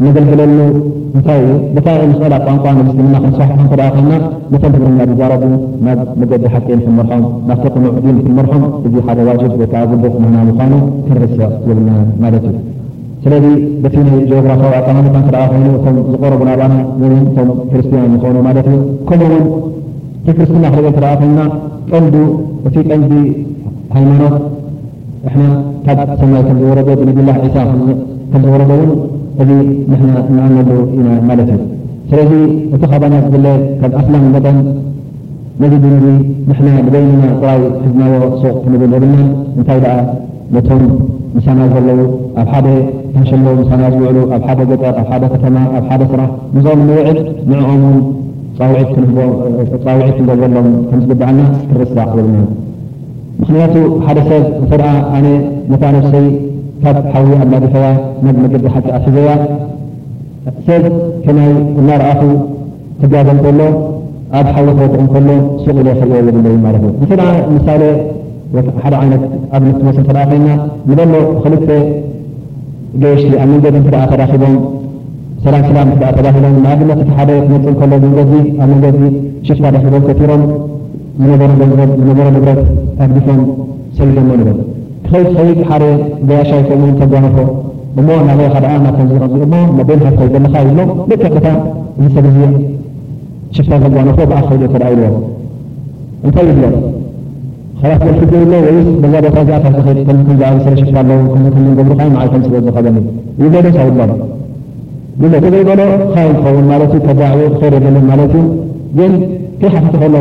ንገልግለሉ 0.04 0.52
እንታይ 1.16 1.42
ብታ 1.74 1.88
ስል 2.20 2.34
ቋንቋ 2.44 2.64
መስትምና 2.76 3.16
ክሰሕ 3.24 3.48
ኸይና 3.96 4.12
ቶም 4.62 4.72
ህብርኛ 4.76 4.98
ዝዛረቡ 5.10 5.42
ናብ 5.86 5.98
መገዲ 6.20 6.44
ሓቀን 6.52 6.80
ክመርሖም 6.84 7.24
ናብቲ 7.48 7.64
ቅሙዕ 7.74 7.90
ክመርሖም 8.28 8.62
እዚ 8.88 8.94
ሓደ 9.08 9.18
ዋጅ 9.28 9.42
ወከዓ 9.62 9.82
ጉቡ 9.90 10.14
ና 10.34 10.44
ምኑ 10.60 10.72
ክንርሰ 11.08 11.38
ዝብና 11.66 11.90
ማለት 12.22 12.44
እዩ 12.52 12.54
ስለዚ 13.24 13.46
በቲ 13.84 13.96
ናይ 14.06 14.16
ጂኦግራኣቋታ 14.30 14.88
ተ 15.52 15.54
ይኑ 15.58 15.66
እቶ 15.78 15.86
ዝቀረቡና 16.12 16.50
ቶም 16.60 17.48
ክርስቲያን 17.72 18.08
ንኮኑ 18.14 18.34
ማት 18.48 18.56
እዩ 18.64 18.76
ከምኡውን 19.10 19.44
ቲክርስትና 20.26 20.64
ክቀ 20.76 20.86
ት 20.96 21.14
ኸና 21.20 21.38
ቀን 21.92 22.04
እቲ 22.68 22.74
ቀንዲ 22.90 23.12
ሃይማኖት 23.96 24.34
ካብ 25.86 25.98
ሰማይ 26.22 26.42
ከም 26.50 26.58
ዝወረዶ 26.64 26.88
ብላ 27.18 27.30
ሳ 27.56 27.68
ምዝወረዶው 28.34 28.82
እዚ 29.42 29.50
ንሕና 29.90 30.10
ንኣነሉ 30.36 30.70
ኢና 30.96 31.08
ማለትት 31.28 31.60
ስለዚ 32.10 32.32
እቲ 32.74 32.82
ካባኛ 32.92 33.14
ዝብለ 33.24 33.46
ካብ 33.80 33.92
ኣስላም 34.00 34.22
መጠን 34.34 34.56
ነዚ 35.62 35.72
ድንዚ 35.84 36.04
ንሕና 36.48 36.68
ንበይኒና 36.86 37.22
ጥባይ 37.34 37.60
ህዝናዎ 37.84 38.14
ሱቕ 38.40 38.54
ክንብል 38.64 38.92
የብልናን 38.96 39.28
እንታይ 39.58 39.78
ደኣ 39.84 39.94
ነቶም 40.56 40.82
ምሳና 41.36 41.60
ዘለዉ 41.72 42.00
ኣብ 42.42 42.48
ሓደ 42.54 42.66
ተንሽሎ 43.14 43.46
ምሳና 43.60 43.82
ዝውዕሉ 43.94 44.18
ኣብ 44.36 44.42
ሓደ 44.48 44.60
ገጠር 44.72 44.88
ኣብ 45.02 45.08
ሓደ 45.12 45.24
ከተማ 45.34 45.56
ኣብ 45.78 45.84
ሓደ 45.90 46.02
ስራሕ 46.12 46.28
ንዞኦም 46.56 46.80
ንውዕድ 46.90 47.18
ንዕኦምን 47.52 47.96
ፃውዒት 49.86 50.18
ዘበሎም 50.28 50.68
ከም 50.90 51.00
ዝግባዓና 51.04 51.40
ክንርሳዕ 51.70 52.08
የብልና 52.12 52.38
ምኽንያቱ 53.40 53.76
ሓደ 54.06 54.18
ሰብ 54.30 54.42
እተ 54.64 54.72
ደ 54.82 54.84
ኣነ 55.16 55.26
ታ 55.82 55.92
ነፍሰይ 55.98 56.26
ካብ 56.82 56.96
ሓ 57.12 57.22
ኣብ 57.42 57.48
ናዲፈያ 57.52 57.86
ናብምገቢ 58.24 58.64
ሓቲ 58.74 58.86
ት 58.92 59.00
ሒዘያ 59.06 59.30
ሰዚ 60.66 60.84
ክናይ 61.24 61.50
እናርኣቱ 61.80 62.20
ትጋዘ 63.00 63.28
ከሎ 63.44 63.58
ኣብ 64.38 64.46
ሓ 64.54 64.64
ክወትቁ 64.76 65.02
ከሎ 65.14 65.28
ሱቅ 65.64 65.76
ክርዮ 65.98 66.12
ወድለዩ 66.28 66.54
ማለት 66.66 66.82
እዩ 66.86 66.92
እንተ 67.00 67.28
ምሳሌ 67.56 67.82
ሓደ 68.84 68.94
ይነት 69.06 69.24
ኣብ 69.56 69.64
ትመስ 69.80 69.96
እተኣ 70.04 70.16
ኸይና 70.30 70.48
ንበሎ 70.90 71.12
ብክልተ 71.34 71.68
ገየሽቲ 73.02 73.32
ኣብ 73.42 73.48
መንገዚ 73.54 73.74
እት 73.82 73.86
ተዳቦም 74.14 74.54
ሰላም 75.44 75.62
ሰላም 75.70 75.88
ት 76.00 76.16
ተዳሎም 76.18 76.56
ናድ 76.66 76.80
ቲ 76.88 76.90
ደ 77.28 77.30
ትመፅእ 77.30 77.70
እከሎ 77.74 77.92
መን 78.08 78.16
ኣብ 78.62 78.68
መንገዚ 78.74 78.98
ሽ 79.46 79.60
ዳኪቦም 79.64 80.02
ኮቲሮም 80.10 80.44
ዝነበሮ 81.22 81.50
ልዘ 81.62 81.78
ነበሮ 82.16 82.28
ንብረት 82.36 82.62
ኣዲፎም 83.04 83.40
ሰይቶሎ 83.98 84.28
በል 84.48 84.58
ድ 85.12 85.30
ከይድ 85.36 85.60
ሓደ 85.68 85.84
ብያሻይከ 86.28 86.68
ተጓኖፎ 86.98 87.36
እሞ 88.00 88.08
ናናንዚ 88.26 88.90
ትለ 89.84 90.44
ይሎ 90.66 90.84
ደክዕ 91.12 91.44
እዚ 92.00 92.06
ሰብዚ 92.16 92.36
ሽ 93.56 93.64
ዘጓኖፎ 93.84 94.18
ብ 94.30 94.40
ከድ 94.48 94.62
ከ 94.74 94.84
እልዎ 94.94 95.06
እንታይ 96.26 96.46
እዩ 96.52 96.60
ክይ 98.30 98.38
ይ 98.66 99.32
ዛ 99.32 99.32
ታ 99.34 99.66
ተስሽ 100.66 100.90
ኣለገብሩ 101.02 101.90
ዓል 102.20 102.30
ስዝ 102.42 102.52
እዶ 103.38 103.54
ተዘይበሎ 103.66 104.10
ኸውን 106.42 106.64
ማትዩግ 106.72 108.44
ከይ 109.62 109.70
ሓፍትክሎ 109.72 110.14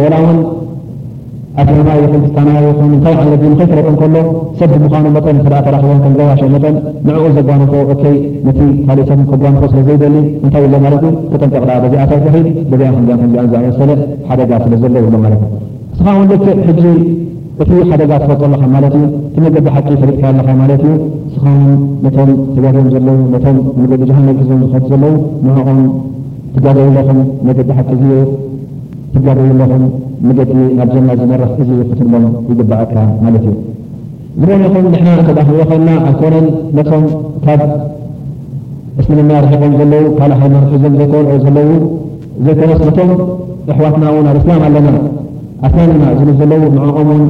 ኣማ 1.67 1.89
የ 2.01 2.05
ክንክስታና 2.11 2.49
ንታይ 2.91 3.15
ዓይ 3.21 3.31
ንኸይትረቀ 3.51 3.87
ከሎ 4.01 4.15
ሰብምኖ 4.59 5.05
መጠን 5.15 5.37
ተ 5.45 5.47
ተራኪቦ 5.65 5.91
ከንዘባሸ 6.03 6.41
መጠን 6.55 6.75
ንዕኡ 7.07 7.25
ዘጋኖቶ 7.37 7.73
ነቲ 8.47 8.59
ካእቶ 8.87 9.17
ኮጓንቶ 9.31 9.61
ስለዘይደሊ 9.73 10.15
እንታይ 10.43 10.65
ኢሎ 10.67 10.73
ማትብጠንጠቕ 10.85 11.65
ዚኣ 11.93 12.03
ሒ 12.33 12.43
በዚኣ 12.71 12.89
ዚዚ 13.21 13.63
ሰለ 13.79 13.91
ሓደጋ 14.29 14.51
ስለዘሎዉ 14.65 15.05
ሎትእ 15.25 15.37
ስኻ 15.97 16.07
ውን 16.19 16.27
ልክ 16.33 16.43
ሕ 16.81 16.93
እቲ 17.63 17.71
ሓደጋ 17.87 18.11
ትፈጥኣለካ 18.23 18.65
ማለትእዩ 18.75 19.05
ቲገዲ 19.35 19.65
ሓቂ 19.77 19.87
ፈሊጥካኣለ 20.01 20.43
ማት 20.59 20.71
ዩ 20.89 20.93
ስውን 21.33 21.57
ተም 22.17 22.29
ተጋም 22.57 22.85
ዘለው 22.93 23.17
ም 23.79 23.89
ገዲ 23.95 24.05
ጃሃ 24.05 24.29
ክዞ 24.41 24.51
ዝ 24.51 24.81
ዘለው 24.91 25.15
ንቆም 25.47 25.79
ትጋዘብለኹም 26.53 27.19
ገዲ 27.49 27.59
ሓቂ 27.79 27.89
እኡ 27.99 28.03
ትገርዩኣለኹም 29.13 29.83
መደዲ 30.27 30.51
ናብ 30.77 30.89
ጀና 30.93 31.09
ዝመረፍ 31.19 31.51
እዚ 31.63 31.69
ክትሎም 31.89 32.23
ይግባዓካ 32.51 32.93
ማለት 33.25 33.43
እዩ 33.49 33.53
ዝኮኒኹም 34.63 34.85
ና 35.07 35.13
እተክኦ 35.23 35.59
ኮይና 35.69 35.89
ኣኮነ 36.09 36.35
ቶም 36.87 37.03
ካብ 37.45 37.61
እስሊም 39.01 39.29
ርሒኮም 39.45 39.73
ዘለዉ 39.81 40.03
ካልእርሒዞም 40.17 40.95
ዘኮ 41.01 41.13
ዘለዉ 41.45 41.69
ዘይኮነ 42.47 42.71
ቶም 42.99 43.11
ኣሕዋትና 43.73 44.03
ኣብ 44.19 44.27
እስላም 44.41 44.61
ኣለና 44.69 44.89
ኣላን 45.67 45.91
ና 46.01 46.15
ዝ 46.19 46.29
ዘለዉ 46.41 46.61
ምኦምን 46.75 47.23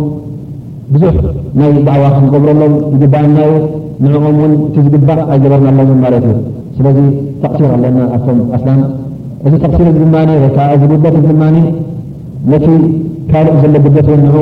ብዙሕ 0.94 1.14
ናይ 1.60 1.70
በዕዋ 1.88 2.06
ክንገብረሎም 2.16 2.74
ይግባዓናዩ 2.96 3.52
ምዕኦም 4.04 4.36
ውን 4.42 4.54
እቲዝግባእ 4.70 5.22
ኣይገበርና 5.34 5.68
ሎ 5.78 6.00
ማለት 6.06 6.24
እዩ 6.32 6.36
ስለዚ 6.80 6.98
ተቕሲር 7.44 7.72
ኣለና 7.78 8.00
ኣቶም 8.18 8.40
ኣ 8.58 8.78
እዚ 9.48 9.54
ተሲር 9.64 9.90
ዝ 10.00 10.08
ወ 10.44 10.46
ዝጉደት 10.82 11.14
ዝዝማኒ 11.24 11.58
ነቲ 12.52 12.66
ካልእ 13.32 13.56
ዘሎ 13.62 13.76
ግበት 13.86 14.08
ወ 14.12 14.16
ንኡ 14.24 14.36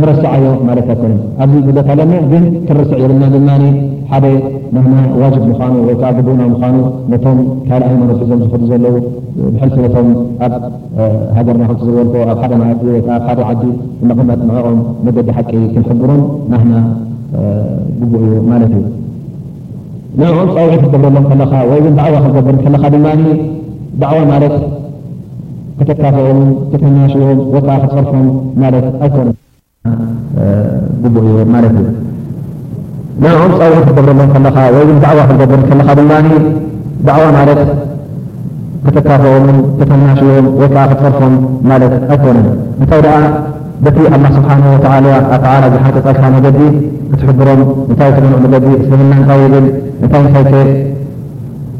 ንረስዓዮም 0.00 0.56
ማለት 0.68 0.84
ካ 1.00 1.06
ኣብዚ 1.42 1.54
ጉ 1.66 1.76
ካለ 1.88 2.00
ግን 2.32 2.44
ክንርስዕ 2.66 2.96
ይብልና 3.02 3.24
ድማ 3.34 3.48
ሓደ 4.10 4.24
ናሕና 4.74 4.94
ዋጅብ 5.22 5.42
ምኳኑ 5.50 5.72
ወይከዓ 5.88 6.10
ግቡኡና 6.18 6.42
ምኳኑ 6.52 6.74
ነቶም 7.12 7.38
ካልእ 7.68 7.86
ኣይማኖሒዞም 7.90 8.40
ዝክዱ 8.44 8.62
ዘለዉ 8.72 8.94
ብሕልቲ 9.54 9.76
ነቶም 9.86 10.08
ኣብ 10.46 10.52
ሃገርና 11.36 11.64
ክቲ 11.70 11.82
ዝበልክ 11.88 12.14
ኣብ 12.32 12.38
ሓደ 12.44 12.52
ማ 12.62 12.66
ኣብ 13.16 13.22
ሓደ 13.30 13.40
ዓዲ 13.48 13.62
ንቀመጥንዕኦም 14.10 14.78
መገዲ 15.08 15.28
ሓቂ 15.38 15.50
ክንሕብሮም 15.74 16.22
ናሕና 16.52 16.74
ግቡእ 18.00 18.24
እዩ 18.30 18.38
ማለት 18.52 18.72
እዩ 18.78 18.84
ንኦም 20.20 20.48
ፀውዒ 20.56 20.72
ክትገብረሎም 20.82 21.26
ከለካ 21.32 21.52
ወይእ 21.72 21.86
ዳዕዋ 22.00 22.16
ክገብር 22.28 22.56
ከለካ 22.66 22.84
ድ 22.94 24.04
ዕዋ 24.10 24.18
ማት 24.32 24.44
ክተካፈ 25.78 26.16
ትናሽዎም 26.72 27.38
ወ 27.54 27.58
ክትፅርፎም 27.66 28.24
ማት 28.60 28.74
ኣ 29.04 29.10
ናኦም 33.22 33.52
ፃብዒ 33.60 33.76
ክትብረሎ 33.86 34.18
ዕ 34.24 34.32
ክር 34.32 34.56
ድ 37.06 37.08
ዕ 37.14 37.16
ማት 37.34 37.56
ተካፍ 38.96 39.22
ተናሽዎም 39.88 40.46
ክትፅርፎም 40.58 41.34
ት 41.68 42.16
ኣይኮነ 42.16 42.38
እታይ 42.82 43.02
ቲ 43.94 43.98
ስብሓ 44.36 44.50
ኣተ 44.76 44.84
ዝሓቂ 45.74 46.04
ፀልካ 46.06 46.54
ዲ 46.58 46.68
ትሮም 47.22 47.90
ታይ 49.30 49.42
ዲ 50.52 50.66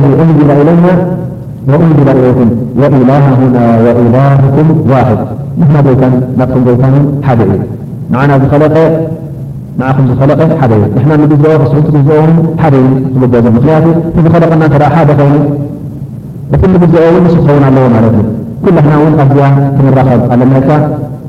ም 0.00 0.02
ኡኦ 0.02 0.02
ሊኦም 0.62 0.98
ዚላ 1.68 2.12
ም 2.92 2.98
ኢላهና 3.00 3.56
ኢላهኩም 4.02 4.68
ዋሕድ 4.90 5.20
ንሕና 5.60 5.76
ይ 5.94 5.96
ናኩም 6.40 6.62
ይታ 6.72 6.84
ሓደ 7.26 7.40
እዩ 7.54 7.60
ዓና 8.22 8.30
ዝ 8.42 8.46
ኹም 9.98 10.06
ዝለቀ 10.20 10.40
ሓደ 10.60 10.72
እዩ 10.78 10.84
ሕና 11.02 11.12
ንዝኦ 11.20 11.44
ትዝኦ 11.92 12.10
ሓደ 12.62 12.74
ዩ 12.84 13.22
ዞ 13.44 13.44
ምክንያት 13.58 13.86
እዝለቀና 14.24 14.62
ከ 14.74 14.78
ሓደ 14.96 15.10
ኸይ 15.20 15.32
እትብዝኦ 16.56 17.02
ንስከውን 17.26 17.64
ኣለዎ 17.68 17.84
ማለትእዩ 17.96 18.26
ኩሉና 18.64 18.90
እው 18.98 19.04
ኣዝያ 19.24 19.44
ክምራኸብ 19.76 20.22
ኣለ 20.34 20.40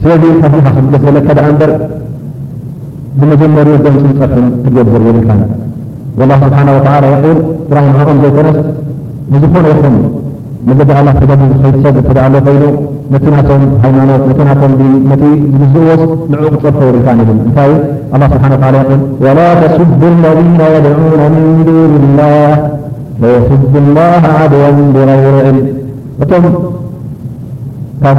ስለዚ 0.02 0.24
ዚኻ 0.42 0.72
ገሰለ 0.94 1.18
ከደዓ 1.28 1.48
በር 1.60 1.72
ብመጀመሪ 3.20 3.68
ዶምፅንፀሑም 3.86 4.48
ትገብር 4.66 5.00
ብልካ 5.08 5.30
لل 6.20 6.32
ስብሓه 6.42 6.68
و 6.76 6.86
ል 7.24 7.40
ራኦም 7.78 8.18
ዘይተነስ 8.24 8.58
ብዝኾነ 9.32 9.66
ይኹ 9.74 9.80
ተሰተዓሎ 10.66 11.08
ከይ 12.46 12.60
ቲ 13.24 13.26
ቶም 13.48 13.64
ሃማኖት 13.84 14.24
ተ 14.38 14.46
ቶም 14.62 14.74
ቲ 15.22 15.34
ዝእዎስ 15.74 16.04
ን 16.32 16.36
ክፀርፈ 16.54 16.80
ብልካ 16.92 17.08
ብል 17.26 17.38
እንታይ 17.48 17.74
ስ 18.14 19.36
ላ 19.40 19.50
ተሱቡ 19.64 20.02
ذ 20.24 20.40
ድع 20.40 21.28
ንذላ 21.36 22.24
ወሕዝቡ 23.24 23.74
ላ 23.98 24.02
ዓድወን 24.38 24.78
ብራ 24.96 25.10
ዕል 25.50 25.58
እቶም 26.24 26.46
ካብ 28.02 28.18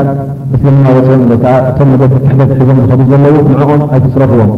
እስሊምና 0.57 0.86
ፅኦም 1.07 1.22
ከዓ 1.42 1.52
እቶም 1.70 1.90
ክሕደት 2.00 2.50
ሒዞም 2.61 2.78
ዝከዲ 2.82 3.00
ዘለዉ 3.11 3.34
ንዕኦም 3.57 3.82
ኣይ 3.94 4.00
ትፅረፍዎም 4.05 4.52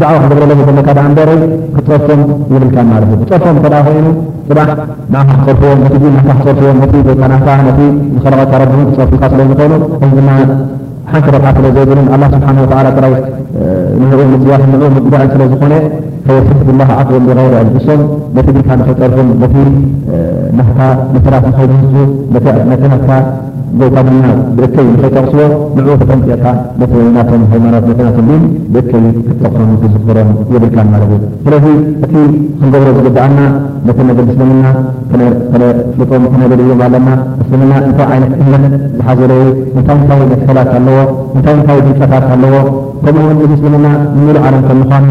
ዳዕዋ 0.00 0.16
ክገብረሎ 0.24 0.50
ዘካ 0.78 0.88
በር 1.18 1.30
ክፀፍቶም 1.74 2.20
ዝብልካ 2.48 2.76
ማለት 2.92 3.10
እዩ 3.16 3.20
ክፀርፎም 3.24 3.58
ተ 3.66 3.82
ኮይኑ 3.86 4.06
ፅባሕ 4.48 4.68
ንዓካ 5.12 5.28
ክፀርፍዎም 5.44 5.78
ቲ 6.02 6.12
ናካ 6.30 6.36
ክፀርፍዎም 6.40 6.76
ናካ 7.34 7.56
ቲ 7.78 7.88
ዝለቀካ 8.24 8.62
ረ 8.62 8.66
ክፀርፍካ 8.92 9.22
ስለ 9.34 9.40
ዝኮኑ 9.52 9.72
እ 10.04 10.10
ድማ 10.16 10.28
ሓንቲ 11.12 11.26
ረብሓ 11.36 11.48
ስለዘይብሉ 11.56 11.98
ኣላ 12.14 12.22
ስብሓ 12.34 12.48
ወ 13.14 13.14
ይ 13.14 13.24
ንኡ 14.10 14.20
ምፅዋፍ 14.34 14.62
ንኡ 14.70 14.82
ምፅዳዕ 14.96 15.22
ስለዝኾነ 15.34 15.72
ከየስላ 16.28 16.82
ዓፍንብይረ 17.00 17.40
ኣልእሶም 17.62 18.00
ቲ 18.46 18.50
ግልካ 18.56 18.68
ኸጠርፉም 18.88 19.28
ቲ 19.54 19.66
ናፍራት 20.58 21.44
ንኸፁ 22.70 23.18
ጎይታ 23.78 23.96
ድ 24.06 24.12
ብእከይ 24.56 24.86
ጠቕስዎ 25.14 25.44
ን 25.76 25.86
ክምፅቕካ 26.10 26.44
ቶ 26.90 27.38
ሃማኖት 27.52 27.84
ብእከይ 28.74 29.02
ክጠቕሱም 29.26 29.70
ክዝሮም 29.80 30.28
የብልካ 30.52 30.76
ማእዩ 30.92 31.10
ስለዚ 31.46 31.66
እቲ 32.04 32.14
ክንገብሮ 32.60 32.88
ዝግብኣና 32.98 33.38
ነቲ 33.88 33.98
ነገ 34.10 34.18
ምስምና 34.30 34.64
ልጦም 36.00 36.24
ክነል 36.34 36.62
ዮም 36.70 36.80
ኣለና 36.86 37.08
ምስና 37.42 37.70
እታይ 37.90 38.14
ይነት 38.16 38.32
እነት 38.70 38.86
ዝሓዘለዩ 38.98 39.44
እታይታሰላት 39.82 40.70
ኣ 40.78 41.78
ድጫታት 41.90 42.26
ኣለዎ 42.36 42.54
ከምኡ 43.04 43.38
ምስምና 43.54 43.86
ንምሉ 44.16 44.36
ዓለም 44.48 44.64
ከንኑ 44.70 45.10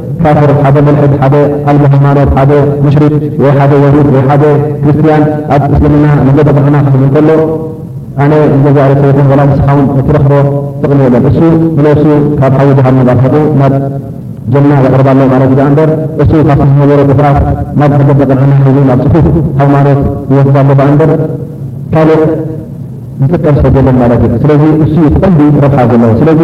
ካፍር 0.23 0.49
ሓደ 0.63 0.75
መልሕድ 0.87 1.11
ሓደ 1.21 1.35
ኣል 1.69 1.77
ሃማኖት 1.93 2.29
ሓደ 2.39 2.51
ምሽርክ 2.85 3.13
ወይ 3.43 3.51
ሓደ 3.59 3.71
የሩድ 3.83 4.07
ወ 4.15 4.21
ሓደ 4.29 4.43
ክርስቲያን 4.83 5.23
ኣብ 5.55 5.63
እልምና 5.87 6.07
ገቕድዕና 6.37 6.75
ሕዙከሎ 6.87 7.29
ኣነ 8.23 8.33
ዛ 8.77 8.87
ሰብ 9.01 9.29
ላ 9.39 9.43
ዝስካውን 9.51 9.85
እቲረክቦ 9.99 10.31
ጥቕሚየለን 10.81 11.25
እ 11.31 11.85
እሱ 11.99 12.05
ካብ 12.39 12.53
ሓይ 12.59 12.69
ሃል 12.87 12.97
ናድ 13.61 13.73
ጀና 14.53 14.71
ዝቅርባሎ 14.85 15.19
ት 15.31 15.67
ንበር 15.73 15.89
እ 16.21 16.25
ካብ 16.29 16.57
ዝነበሮ 16.61 16.99
ፅፍራት 17.11 17.35
ናድ 17.81 17.91
ነገቕዕና 17.99 18.39
ን 18.49 18.89
ኣብ 18.95 19.01
ፅሑፍ 19.13 19.25
ሃይማኖት 19.59 19.99
ዝወዛሎ 20.31 20.67
በኣ 20.79 20.87
ንበርካ 20.95 21.95
ዝጥቀም 23.21 23.55
ሰብ 23.63 23.67
ዘለን 23.75 23.95
ማለት 24.01 24.21
እዩ 24.27 24.35
ስለዚ 24.43 24.61
እ 25.07 25.09
ተቀልቢ 25.15 25.41
ረብሓ 25.63 25.79
ዘለዉ 25.89 26.07
ስለዚ 26.21 26.41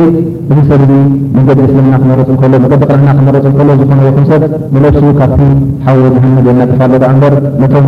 እዚ 0.52 0.58
ሰብ 0.70 0.82
እዚ 0.86 0.92
መንገዲ 1.36 1.60
እስልምና 1.68 1.96
ክመርፅ 2.02 2.28
እከሎ 2.36 2.54
ቢ 2.64 2.78
ቀዕና 2.90 3.08
ክመርፅ 3.20 3.46
እ 3.62 3.78
ዝነምሰብ 3.92 4.44
ንነብሱ 4.74 5.04
ካብቲ 5.20 5.42
ሓዊ 5.86 6.00
ዝሃኒ 6.16 6.36
ዘና 6.48 6.62
ጥፋ 6.72 6.82
እበር 7.16 7.34
ነቶም 7.62 7.88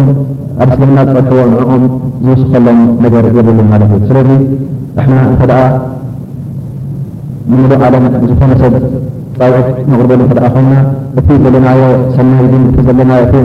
ኣብ 0.61 0.69
እስልምና 0.75 0.97
ፅጥዎ 1.17 1.37
ንዕቆም 1.51 1.83
ዝውስከሎም 2.25 2.79
ነገር 3.05 3.27
የብልን 3.37 3.69
ማለት 3.73 3.91
እዩ 3.99 4.01
ስለዚ 4.11 4.29
ንሕና 4.97 5.19
እንተደ 5.33 5.53
ንምሉእ 7.51 7.79
ዓለም 7.89 8.05
ዝኮነ 8.31 8.51
ሰብ 8.63 8.73
ፃውዒት 9.39 9.67
መቅርበሉ 9.93 10.21
ኮይንና 10.55 10.73
እቲ 11.21 11.27
ዘለናዮ 11.45 11.81
ሰናይ 12.17 12.45
ድ 12.53 12.85
ዘለና 12.89 13.11
እቲ 13.27 13.35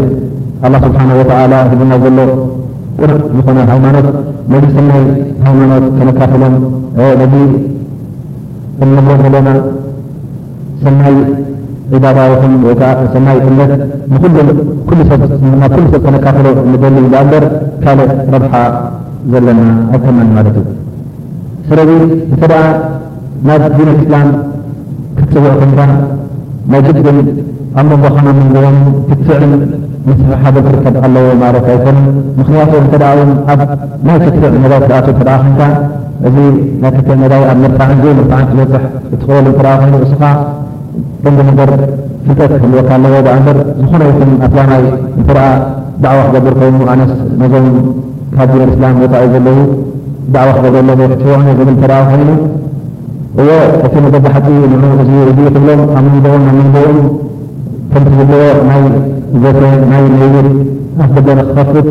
ላ 0.75 0.77
ስብሓን 0.87 1.11
ወላ 1.21 1.53
ሂቡና 1.71 1.93
ዘሎ 2.05 2.19
ዝኾ 2.99 3.47
ሃይማኖት 3.71 4.07
ነዚ 4.51 4.65
ሰናይ 4.75 5.03
ሃይማኖት 5.45 5.85
ተነካፈሎምዚ 5.99 6.65
እነሮ 8.85 9.07
ዘለና 9.23 9.49
ሰናይ 10.85 11.17
ዒባዳ 11.95 12.19
ይኹን 12.33 12.53
ወይ 12.67 12.77
ሰናይ 13.15 13.39
ፅለት 13.47 13.73
ናብ 14.11 14.51
ኩሉ 14.89 15.01
ሰብ 15.11 15.23
ተነካፈሎ 16.07 16.47
ንደል 16.73 16.97
ዝኣገር 17.15 17.45
ካልእ 17.85 18.13
ረብሓ 18.35 18.55
ዘለና 19.35 19.63
ኣይተመን 19.97 20.31
ማለት 20.37 20.57
እዩ 20.63 20.67
ስለዚ 21.71 21.91
እንተ 22.33 22.43
ደ 22.53 22.63
ናብ 23.51 23.63
ዲንእስላም 23.77 24.29
ክትፅውዕ 25.19 25.55
ኩምካ 25.61 25.81
ናይ 26.71 26.81
ግብን 26.97 27.19
ኣብ 27.81 27.89
መንበ 28.03 28.25
መንጎኦም 28.39 28.77
ክትዕን 29.07 29.53
ሓበል 30.43 30.67
ትከብ 30.75 30.97
ኣለዎ 31.07 31.25
ት 31.65 31.69
ኣ 31.91 31.95
ምክንያ 32.41 32.61
ተ 32.93 32.99
ኣብ 33.53 33.61
ናይ 34.09 34.19
ክትዕ 34.25 34.53
ተ 35.21 35.39
ኸ 35.59 35.67
እዚ 36.29 36.37
ና 36.83 36.93
ክትዕ 36.97 37.19
ዳ 37.33 37.41
ኣብ 37.53 37.59
ርን 37.63 37.75
ፅ 38.31 38.79
ትበል 39.11 39.49
ይኑ 39.87 39.95
እስኻ 40.07 40.23
እንዲ 41.29 41.41
ነገ 41.49 41.61
ፍጠት 42.27 42.53
ኣካ 42.53 43.01
በ 43.03 43.57
ዝኾነይ 43.81 44.07
ኣይ 44.77 44.87
ዕዋ 46.05 46.15
ክገብር 46.29 46.55
ኮይኑ 46.61 46.79
ኣስ 46.95 47.11
ዞም 47.53 47.67
ካ 48.37 48.47
ዲን 48.53 48.71
እስላ 48.73 48.85
ቦታዩ 49.03 49.27
ዘለዉ 49.35 49.59
ዕዋ 50.41 50.49
ክገረሎ 50.57 50.89
ተ 51.13 51.21
ኮይኑ 51.27 51.47
እእቲ 53.43 53.95
ብሓፂ 54.25 54.47
ብሎም 55.55 55.81
ኣብ 55.99 56.07
መንኦም 56.15 56.47
ንኦም 56.73 56.99
ከምቲውልኦ 57.93 58.43
ናይ 58.69 58.83
ዘሴ 59.43 59.61
ናይ 59.91 60.05
ነድ 60.35 60.47
ኣፍደ 61.05 61.29
ክከፍት 61.49 61.87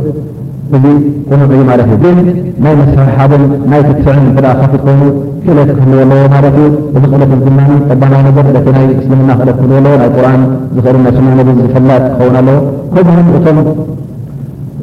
እዚ 0.75 0.83
ቁኑዕ 1.29 1.49
እዩ 1.55 1.61
ማለት 1.69 1.87
እዩ 1.95 2.03
ግን 2.17 2.27
ናይ 2.65 2.73
መሳሕሓብን 2.81 3.43
ናይ 3.71 3.81
ትትስዕን 3.87 4.21
እተ 4.29 4.45
ካፍ 4.59 4.71
ትከኑ 4.75 5.01
ክእለ 5.43 5.59
ክህልዎ 5.69 5.99
ኣለዎ 6.05 6.21
ማለት 6.35 6.55
ዩ 6.61 6.65
እዚ 6.97 7.03
ክእለት 7.11 7.33
ድና 7.45 7.59
ጠባና 7.89 8.13
ነር 8.27 8.57
ቲ 8.67 8.75
ናይ 8.77 8.87
እስልምና 9.01 9.31
ክእለ 9.41 9.49
ክህኣለዎ 9.59 9.75
ናይ 10.01 10.09
ቁርን 10.17 10.43
ዝኽእል 10.77 10.99
ናስማነ 11.05 11.47
ዝፈላጥ 11.61 12.01
ክኸውን 12.15 12.37
ኣለዎ 12.41 12.57
ከምም 12.93 13.27
እቶም 13.39 13.59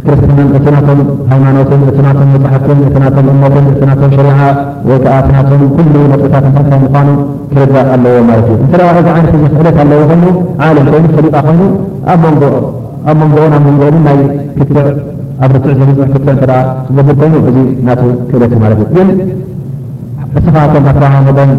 ክርስት 0.05 0.23
እቲ 0.59 0.67
ናቶም 0.75 0.99
ሃይማኖትን 1.31 1.81
እቲ 1.91 1.97
ቶም 2.19 2.29
መፅሓፍትን 2.35 2.79
እቲ 2.89 2.97
ቶም 3.17 3.27
እሞትን 3.33 3.65
እቲ 3.73 3.81
ቶም 4.01 4.11
ሸሪع 4.17 4.39
ወይ 4.89 4.99
ዓ 5.15 5.17
እቲቶም 5.43 5.63
ኩ 5.75 5.77
መጥታት 6.13 6.45
ታይ 6.71 6.81
ምኑ 7.09 7.11
ክርዳእ 7.51 7.89
ኣለዎ 7.95 8.15
ማለት 8.29 8.47
እዩ 8.53 8.59
እተ 8.67 8.75
እዚ 9.01 9.07
ይነት 9.35 9.53
ክእለት 9.57 9.79
ኣለዎ 9.85 9.99
ይኑ 10.15 10.25
ለም 10.77 10.93
ይኑ 10.99 11.07
ፈቃ 11.27 11.37
ኮይኑ 11.47 11.63
ኣብ 12.15 12.23
ንኦ 13.27 13.75
ብ 13.81 13.91
ን 13.93 14.03
ናይ 14.07 14.19
ክትዕ 14.57 14.87
ኣብ 15.45 15.51
ርትዕ 15.57 15.75
ዘፅ 15.81 16.01
ክትዕ 16.15 16.35
ገድል 16.97 17.15
ኮይኑ 17.21 17.35
እዙ 17.51 17.57
ና 17.89 17.99
ክእለት 18.31 18.55
ማትእ 18.65 18.79
ግ 18.97 19.29
እስቶም 20.39 20.57
ኣ 20.65 20.67
ን 20.73 21.51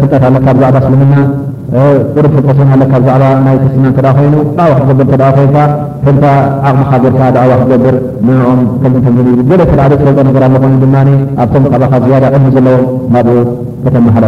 ፍጠት 0.00 0.20
ካ 0.24 0.52
ብዛዕባ 0.54 0.76
ስልምና 0.86 1.14
ፍት 2.14 2.26
ካ 2.32 2.54
ዛዕባ 3.04 3.28
ናይ 3.44 3.54
ክርስትና 3.60 3.84
እተ 3.92 3.98
ኮይኑ 4.16 4.34
ትገብር 4.78 5.06
ተ 5.20 5.26
ኮይካ 5.36 5.56
ከ 6.04 6.08
ዓቕምካ 6.70 7.22
ካ 7.36 7.44
ዋክትገብር 7.50 7.96
ኦም 8.50 8.60
ም 8.82 9.50
ገ 9.50 9.60
ተዓ 9.70 9.86
ፈልጦ 10.02 10.26
ገሎኮይኑ 10.36 10.76
ድ 10.82 11.16
ኣብቶም 11.44 11.66
ካ 11.72 11.94
ዝያ 12.04 12.16
እኒ 12.38 12.44
ዘለዎም 12.56 12.84
ናብኡ 13.16 13.36
ከተመሃለ 13.84 14.24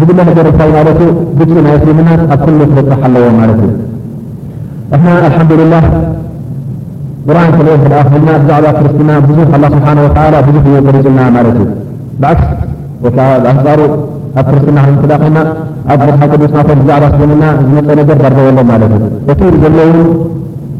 ዝግሎ 0.00 0.18
ነገታ 0.28 0.60
ማት 0.74 1.00
ግፅ 1.38 1.50
ናይ 1.66 1.76
ስልምናት 1.84 2.20
ኣብ 2.34 2.40
ኩሉ 2.44 2.60
ክርካ 2.76 2.92
ኣለዎ 3.08 3.24
ማለት 3.40 3.58
ዩ 3.64 3.70
እና 4.96 5.06
ሓድላ 5.36 5.74
ቁን 7.28 7.42
ክኦ 7.56 7.66
ተ 7.82 7.94
ና 8.28 8.38
ዛዕባ 8.50 8.66
ክርስትና 8.78 9.10
ስሓ 9.74 10.14
ብዙ 10.48 10.56
ዩ 10.76 10.84
ክሪፅልና 10.88 11.20
ት 12.28 12.40
ዩ 13.04 13.12
ፃ 13.16 13.18
ኣብ 14.38 14.44
ክርስትና 14.48 14.78
ኸና 15.22 15.36
ኣብ 15.92 16.00
መሓ 16.08 16.20
ቅዱስናቶ 16.32 16.68
ብዛዕባ 16.80 17.04
ስና 17.20 17.44
ዝመፀ 17.68 18.10
ባርበሎ 18.20 18.50
ማ 18.70 18.76
ዩ 18.82 19.40
ዘሎውን 19.64 19.98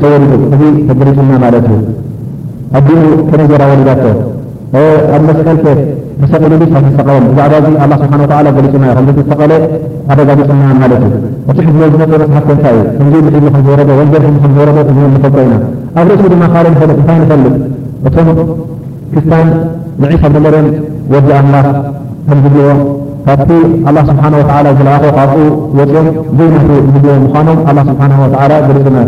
ተወል 0.04 0.24
እ 0.94 1.04
ሪትና 1.04 1.52
ዩ 1.74 1.78
ኣድኡ 2.78 3.00
ከመ 3.30 3.42
ዘራ 3.52 3.64
ወሊዳ 3.72 3.90
ኣብ 5.16 5.22
መስቀልተ 5.30 5.66
ተሰቂልል 6.20 6.62
ካይ 6.74 6.82
ተሰቀቦም 6.86 7.26
ዛዕባ 7.38 7.98
ስብሓ 8.20 8.40
ገሊፁናዮ 8.58 8.92
ተሰቀለ 9.20 9.52
ኣደጋ 10.12 10.30
ግፅና 10.40 10.62
ማለት 10.82 11.02
እዩ 11.08 11.14
እቲ 11.52 11.58
ሕ 11.66 11.90
ዝጠ 11.94 12.10
መፅሓፍ 12.26 12.46
ከንታ 12.50 12.66
እዩ 13.02 13.12
እዚ 13.24 13.42
ብ 13.46 13.52
ዝረወር 13.66 13.92
ዝወረዶ 14.54 14.80
እ 15.08 15.10
ፈቆ 15.24 15.36
ኢና 15.46 15.56
ኣብ 16.00 16.08
ረሱ 16.14 16.24
ድማ 16.34 16.44
ካደ 16.54 16.68
ጥታይ 17.00 17.18
ንፈልጥ 17.24 17.54
እቶም 18.10 18.30
ክስታን 19.16 19.48
ንዒካብ 20.04 20.34
ደገር 20.38 20.56
ወዲ 21.16 21.28
ኣላ 21.40 21.56
ከም 22.28 22.38
ዝብልኦ 22.46 22.70
ካቲ 23.26 23.50
ላ 23.98 24.06
ስብሓና 24.12 24.36
ዝለኣኾ 24.78 25.04
ካብኡ 25.18 25.38
ወፅኦም 25.80 26.08
ዘናቱ 26.38 26.70
ዝኦ 26.96 27.10
ምኳኖም 27.26 27.60
ስሓ 27.90 28.48
ገልፁናዮ 28.70 29.08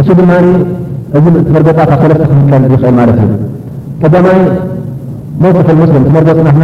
እሱ 0.01 0.07
ድማ 0.19 0.32
እመርገጣ 1.17 1.78
ካብ 1.89 1.99
ሰለስተ 2.03 2.23
ክምቀል 2.30 2.61
ይኽእል 2.76 2.95
ማለት 3.01 3.17
እዩ 3.26 3.32
ቀዳማይ 4.03 4.39
መቅፍሙስሊም 5.43 6.03
ትመርገፅናና 6.07 6.63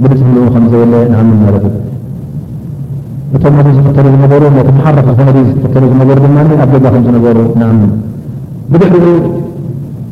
ብንፅ 0.00 0.20
ም 0.34 0.64
ዘበለ 0.72 0.94
ንኣምን 1.12 1.38
ማለት 1.46 1.64
እዩ 1.68 1.76
እቶም 3.36 3.54
ዝኽተሉ 3.76 4.06
ዝነሩ 4.14 4.44
ቲ 4.68 4.80
ሓ 4.84 4.92
ዝተሉ 4.96 5.82
ዝነሩ 5.90 6.14
ድማ 6.26 6.38
ኣብ 6.64 6.70
ገጋ 6.74 6.86
ዝነሩ 7.06 7.36
ንኣምን 7.60 7.90
ብድሕሪኡ 8.72 9.08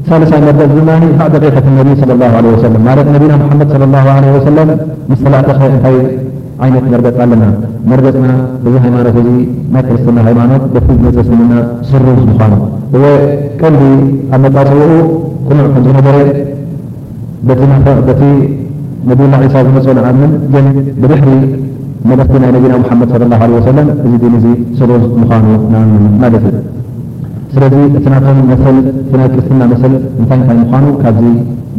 ሳለሳ 0.08 0.32
መርገፅ 0.46 0.70
ድማ 0.78 0.90
ካዕ 1.16 1.28
ደቂኸት 1.34 1.66
ነቢ 1.78 1.88
ላ 2.20 2.28
ለ 2.44 2.46
ወሰለ 2.54 2.74
ማት 2.88 3.08
ነቢና 3.14 3.32
ሓመድ 3.50 3.72
ላ 3.94 4.18
ለ 4.24 4.36
ሰለም 4.50 4.70
ምስ 5.10 5.18
ተላዕተኸ 5.24 5.60
እንታይ 5.72 5.98
ዓይነት 6.64 6.86
መርገፅ 6.92 7.16
ኣለና 7.24 7.44
መርገፅና 7.90 8.30
እዚ 8.68 8.74
ሃይማኖት 8.84 9.16
እዚ 9.22 9.28
ናይ 9.74 9.82
ክርስትና 9.88 10.18
ሃይማኖት 10.28 10.64
በቲ 10.74 10.88
ዝመፅስና 11.02 11.52
ስሩዝምኳኑ 11.90 12.54
ወ 13.02 13.12
ቀዲ 13.60 13.78
ኣብ 14.36 14.40
መፃፅብኡ 14.46 14.90
ኩኑዕ 15.48 15.66
ከምዝነበረ 15.74 16.16
ቲ 18.20 18.24
ነቢላ 19.08 19.34
ሳ 19.52 19.62
ዝመፅኦ 19.66 19.92
ንኣምን 19.98 20.32
ግን 20.54 20.66
ብድሕሪ 21.02 21.28
መለኽቲ 22.10 22.34
ናይ 22.42 22.50
ነቢና 22.56 22.74
ሙሓመድ 22.82 23.10
ለ 23.22 23.28
ላ 23.32 23.38
ለ 23.48 23.52
ወሰለም 23.58 23.88
እዚ 24.06 24.12
ድን 24.24 24.34
እዚ 24.38 24.46
ሰርዝ 24.80 25.04
ምኳኑ 25.22 25.44
ንኣምን 25.72 26.04
ማለት 26.24 26.44
እዩ 26.50 26.58
ስለዚ 27.54 27.74
እቲናቶም 28.00 28.38
መሰል 28.50 28.76
ናይ 29.20 29.28
ክርስትና 29.32 29.62
መሰል 29.72 29.94
እንታይ 30.20 30.38
እንታይ 30.40 30.58
ምኳኑ 30.62 30.84
ካብዚ 31.02 31.24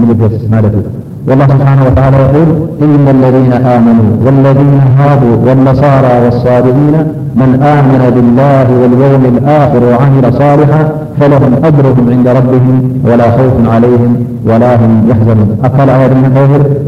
ምዝገስ 0.02 0.44
ማለት 0.56 0.74
እዩ 0.82 0.86
والله 1.30 1.48
سبحانه 1.56 1.84
وتعالى 1.88 2.18
يقول 2.26 2.50
إن 2.86 3.06
الذين 3.16 3.54
آمنوا 3.78 4.08
والذين 4.26 4.76
هابوا 5.00 5.36
والنصارى 5.48 6.12
والصابئين 6.24 6.96
من 7.42 7.50
آمن 7.78 8.02
بالله 8.16 8.68
واليوم 8.82 9.24
الآخر 9.34 9.82
وعمل 9.92 10.26
صالحا 10.42 10.82
فلهم 11.20 11.52
أجرهم 11.70 12.06
عند 12.14 12.28
ربهم 12.38 12.76
ولا 13.08 13.28
خوف 13.38 13.54
عليهم 13.76 14.12
ولا 14.50 14.72
هم 14.82 14.92
يحزنون 15.12 15.50
قال 15.78 15.90
يادمر 16.02 16.32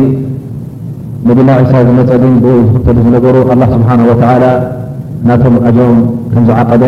ነቢላ 1.28 1.50
ሳ 1.70 1.82
ዝመፀድን 1.88 2.34
ብ 2.44 2.54
ዝክተሉ 2.74 2.96
ዝነገሩ 3.06 3.36
ስብሓ 3.74 3.88
ናቶም 5.28 5.54
ኣጆም 5.68 5.96
ክንዝዓቐደ 6.32 6.84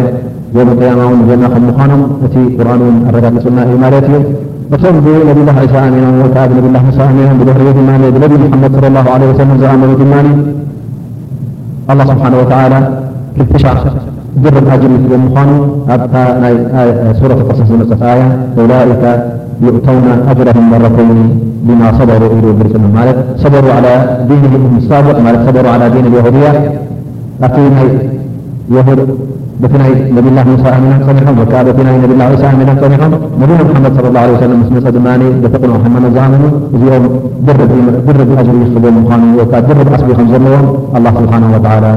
ብ 0.55 0.69
ቅያማ 0.79 1.01
ውን 1.11 1.21
ዘና 1.29 1.43
ከምምኳኖም 1.55 2.03
እቲ 2.27 2.35
ቁርን 2.59 2.81
ን 2.93 2.97
ኣረጋግፁና 3.09 3.59
እዩ 3.69 3.77
ማለት 3.85 4.07
እዩ 4.11 4.17
እቶም 4.77 4.97
ላ 5.49 5.57
ሳ 5.73 5.85
ኣ 5.85 5.89
ከዓ 6.35 6.83
ሳ 6.99 7.09
ኣኖ 7.11 7.19
ብደሪኡ 7.41 7.73
ድ 7.77 7.79
ብ 8.33 8.59
መድ 8.63 8.73
ዝኣመሉ 9.63 9.91
ድማ 10.03 10.13
الله 11.91 12.05
سبحانه 12.13 12.39
وتعالى 12.43 12.79
كلتش 13.37 13.65
جر 14.43 14.55
أجر 14.75 14.91
مان 15.37 15.49
صورة 17.21 17.35
قصص 17.49 17.71
نصآية 17.81 18.27
أولئك 18.61 19.05
يؤتون 19.65 20.07
أجرهم 20.33 20.65
مرتين 20.75 21.11
بما 21.67 21.89
صدروا 21.99 22.31
رس 22.65 22.75
ملك 22.99 23.19
صدروا 23.45 23.73
على 23.77 23.93
دين 24.29 24.45
أم 24.57 24.75
السابقصدروا 24.81 25.71
على 25.75 25.85
دين 25.95 26.05
اليهودية 26.11 26.53
የድ 28.75 28.99
በቲ 29.63 29.73
ናይ 29.81 29.91
ነብላ 30.17 30.41
ሙሳ 30.49 30.65
ኣሚናት 30.77 31.03
ፀኒሖም 31.09 31.37
ወከዓ 31.41 31.61
በቲ 31.69 31.79
ብላ 32.11 32.23
ሳ 32.43 32.45
ኣና 32.55 32.61
ፀኒሖም 32.83 33.13
ነቢና 33.43 33.53
ሓመድ 33.65 33.97
ለ 34.05 34.09
ላ 34.17 34.21
ሰለም 34.43 34.57
ምስ 34.63 34.69
መፀ 34.77 34.85
ድማ 34.97 35.09
በተቕንኦ 35.45 35.77
ሓማኖ 35.85 36.05
ዝኣመኑ 36.15 36.43
እዚኦም 36.77 37.05
ድርዲ 37.47 37.73
ኣጅር 38.41 38.63
ክበል 38.75 38.95
ምኳኑ 38.99 39.23
ካ 39.53 39.63
ድርድ 39.69 39.91
ዓስቢከም 39.99 40.29
ዘለዎም 40.35 40.67
ኣላ 40.99 41.07
ስብሓናላ 41.19 41.89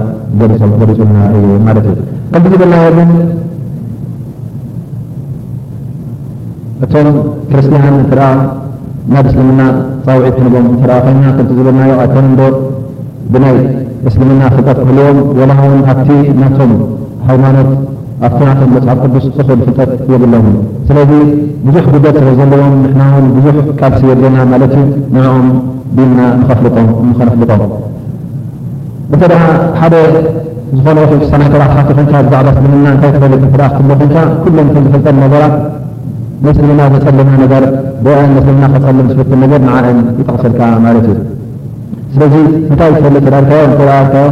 ገሪፁልና 0.42 1.18
እዩ 1.38 1.48
ማለት 1.68 1.86
እዩ 1.92 1.96
ከምቲ 2.34 2.52
ዝበልናዮ 2.56 2.88
ግን 3.00 3.10
እቶም 6.86 7.08
ክርስቲያን 7.52 7.98
እትርአ 8.04 8.30
ና 9.16 9.22
ብስልምና 9.26 9.62
ፃውዒት 10.06 10.36
ክንቦም 10.40 10.68
ትርአ 10.84 10.98
ኮይና 11.08 11.26
ከምቲ 11.38 11.50
ዝበልናዮ 11.60 11.92
ኣተ 12.06 12.16
ዶ 12.40 12.50
ብይ 13.34 13.58
እስልምና 14.10 14.42
ፍልጠት 14.54 14.78
ክህልዮም 14.82 15.20
ወላ 15.40 15.52
እውን 15.68 15.80
ኣብቲ 15.92 16.10
ናቶም 16.42 16.72
ሃይማኖት 17.28 17.70
ኣብቲ 18.26 18.40
ናቶም 18.50 18.70
መፅሓፍ 18.76 18.98
ቅዱስ 19.04 19.24
ዝክሉ 19.38 19.56
ፍልጠት 19.68 19.92
የብሎም 20.14 20.48
ስለዚ 20.88 21.12
ብዙሕ 21.68 21.86
ጉደት 21.96 22.18
ስ 22.26 22.34
ዘለዎም 22.40 22.76
ንሕና 22.84 23.02
ውን 23.16 23.26
ብዙሕ 23.38 23.56
ቃልሲ 23.80 24.02
የደና 24.12 24.38
ማለት 24.52 24.74
ዩ 24.80 24.84
ንኦም 25.16 25.48
ዲንና 26.00 26.20
ንኸነፍልጦም 26.42 27.72
እተደ 29.16 29.34
ሓደ 29.80 29.96
ዝኾነ 30.78 31.00
ሰናተባትካትፈንካ 31.32 32.14
ብዛዕባ 32.28 32.46
እስልምና 32.56 32.86
እንታይ 32.96 33.12
ተፈልጥ 33.16 33.42
እተ 33.50 33.58
ክትሎኾንካ 33.76 34.16
ኩሎም 34.44 34.70
ዝፍልጠ 34.76 35.08
ነገራ 35.26 35.44
ንእስልምና 36.46 36.82
ዘፀልና 36.94 37.32
ነገር 37.46 37.66
ብኣ 38.08 38.18
ንእስልምና 38.36 38.64
ል 39.00 39.10
ስፍት 39.16 39.32
ነገር 39.46 39.62
ንዓን 39.70 39.98
ይጠቕስልካ 40.22 40.62
ማለት 40.86 41.06
እዩ 41.14 41.18
ስለዚ 42.16 42.34
እንታይ 42.70 42.92
ፈልተዳዮእ 43.06 44.26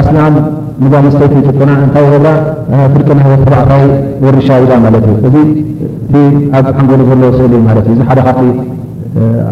ኣስናም 0.00 0.34
ንባ 0.84 0.92
ምስተይቲ 1.06 1.32
ጥኩና 1.46 1.70
እታይ 1.86 2.04
ፍርቀና 2.92 3.20
ተባዕታይ 3.44 3.82
ወርሻ 4.24 4.48
ኢዳ 4.64 4.72
ማለት 4.84 5.04
እዩ 5.10 5.14
እዚ 5.28 5.36
እ 6.18 6.22
ኣብ 6.58 6.66
ሓንጎል 6.76 7.00
ዘሎ 7.08 7.22
ስእሊ 7.38 7.52
ዩ 7.58 7.62
ማት 7.66 7.78
እዩ 7.82 7.88
እዚ 7.96 8.00
ሓደ 8.10 8.20
ካቂ 8.26 8.38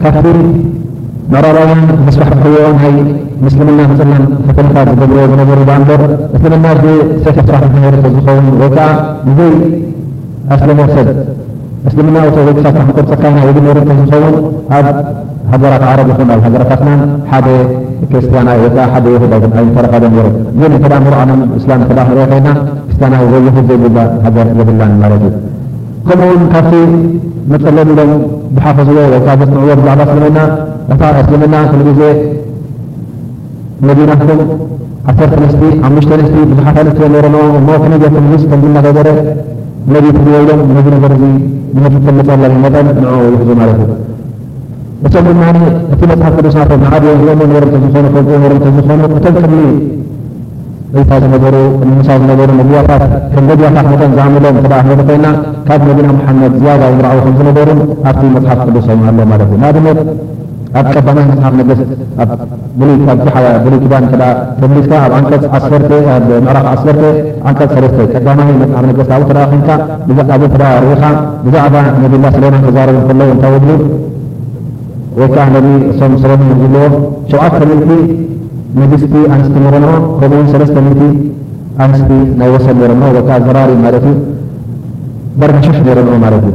ክእእእዚ 0.00 0.22
ድብ 0.24 0.46
ንራርዋን 1.32 1.80
ምስባሕትሕኦ 2.06 2.58
ናይ 2.82 2.94
ምስልምና 3.44 3.80
ንፅናም 3.90 4.22
ፈተልካት 4.48 4.88
ዝገብርኦ 4.98 5.24
ዝነበሩ 5.32 5.58
ባ 5.68 5.72
ንበር 5.80 6.02
እስልምና 6.36 6.66
ተተሳት 7.24 7.64
ርቶ 7.94 8.04
ዝኸውን 8.14 8.46
ወይከዓ 8.60 8.86
ንዘይ 9.28 9.52
ኣስለምርሰድ 10.54 11.10
እስልምና 11.88 12.16
ቶወይክሳክኩር 12.36 13.04
ፀካይና 13.10 13.38
ግ 13.56 13.74
ርቶ 13.78 13.88
ዝኸውን 14.00 14.34
ኣብ 14.76 14.86
ሃገራት 15.52 15.82
ዓረብ 15.90 16.08
ይኹን 16.14 16.30
ኣሃገራካትና 16.36 16.88
ሓደ 17.32 17.46
ክርስቲያና 18.10 18.48
ከሓደ 18.78 19.06
ዳ 19.30 19.36
ተረካዶ 19.76 20.04
ከ 20.14 20.94
ንሩዓም 21.04 21.30
እስላም 21.60 21.84
ከ 21.90 22.08
ን 22.08 22.18
ኮይና 22.32 22.48
ክርስትያና 22.88 23.14
ወ 23.34 23.40
የድ 23.48 23.58
ዘግላ 23.70 24.00
ሃገር 24.26 24.48
የብላን 24.60 24.96
ማለት 25.04 25.22
እዩ 25.28 25.36
ከምኡእውን 26.06 26.44
ካብቲ 26.52 26.72
መጠለል 27.52 27.88
ኢሎም 27.94 28.12
ዝሓፈዝዎ 28.56 28.98
ወካ 29.14 29.28
ንዕዎ 29.40 29.66
ብዝዕባ 29.80 29.98
ስለመና 30.10 30.38
ኣታ 30.94 31.02
ስለመና 31.26 31.54
ቴለዜ 31.70 32.00
መዲናኩም 33.88 34.40
ኣሰርተ 35.10 35.34
ኣንስቲ 35.44 35.62
ዓሙሽተኣንስቲ 35.88 36.36
ብዙሓት 36.50 36.76
ኣንስትዮ 36.82 37.06
ሮ 37.36 37.36
ሞ 37.68 37.78
ከነክምስ 37.84 38.42
ከምዝናገገረ 38.52 39.08
መዲቲ 39.94 40.16
ዝዎዶም 40.26 40.62
መዚን 40.76 40.96
ገርዚ 41.04 41.22
ንመተመፅላ 41.74 42.50
መጠን 42.64 42.88
ንውሕዙ 43.02 43.50
ማለት 43.60 43.80
እዩ 43.84 43.92
እቶም 45.06 45.24
ድማ 45.28 45.42
እቲ 45.94 46.00
መፅሃፍ 46.10 46.32
ከዱስናቶ 46.38 46.70
ንዓድዮ 46.84 47.10
ኖ 47.20 47.26
ነሮምተ 47.50 47.74
ዝኮኑ 47.84 48.04
ፈልኡ 48.14 48.34
ምተ 48.46 48.64
ዝኮኑ 48.76 49.00
እቶም 49.18 49.34
ከም 49.44 49.52
ታ 51.08 51.16
ዝ 51.22 51.26
ምሳ 51.96 52.06
ዝነሩ 52.20 52.50
ቢያታት 52.68 53.02
ከም 53.32 53.42
መድያታት 53.48 53.86
መጠ 53.92 54.02
ዛምሎም 54.16 54.56
ተ 54.70 54.96
ኮይና 55.08 55.26
ካብ 55.68 55.80
ነቢና 55.88 56.08
መሓመድ 56.18 56.52
ዝያጋ 56.62 56.82
ምርዊ 56.98 57.18
ከምዝነገሩ 57.24 57.68
ኣብቲ 58.08 58.22
መፅሓፍ 58.36 58.60
ቅዱሶም 58.68 59.00
ኣሎማት 59.08 59.42
እዩናድነት 59.46 59.98
ኣብ 60.80 60.86
ቀዳማይ 60.94 61.26
መፅሓፍ 61.30 61.54
ነገስ 61.60 61.80
ብሉይ 62.78 62.96
ክዳን 63.84 64.04
እ 64.06 64.22
ተንሊዝካ 64.60 64.92
ኣብ 65.04 65.28
ምዕራፍ 66.46 66.66
ዓርቀፅ 67.48 67.68
ተ 67.74 68.00
ቀዳማይ 68.14 68.50
መፅሓፍ 68.62 68.84
ነገስኡተ 68.92 69.42
ኮን 69.58 69.62
ተ 69.68 69.78
ርኢኻ 70.86 71.12
ብዛዕባ 71.46 71.74
ነቢላ 72.04 72.24
ስለማን 72.38 72.64
ተዛረቡ 72.68 72.98
ከዉ 73.12 73.32
ታይብ 73.44 73.66
ወይከዓ 75.20 75.46
ነ 75.54 75.58
እሶም 75.90 76.12
ሰምም 76.22 76.50
ዝልዎም 76.62 76.92
ሸዓ 77.30 77.42
ከምቲ 77.54 77.90
medisti 78.74 79.20
enstineromo 79.34 80.18
kommeun 80.20 80.48
salestaniti 80.52 81.08
ansti 81.84 82.16
na 82.38 82.44
wasanermo 82.52 83.06
waa 83.16 83.38
varari 83.46 83.74
madati 83.84 84.12
barnasafnerano 85.38 86.18
madati 86.24 86.50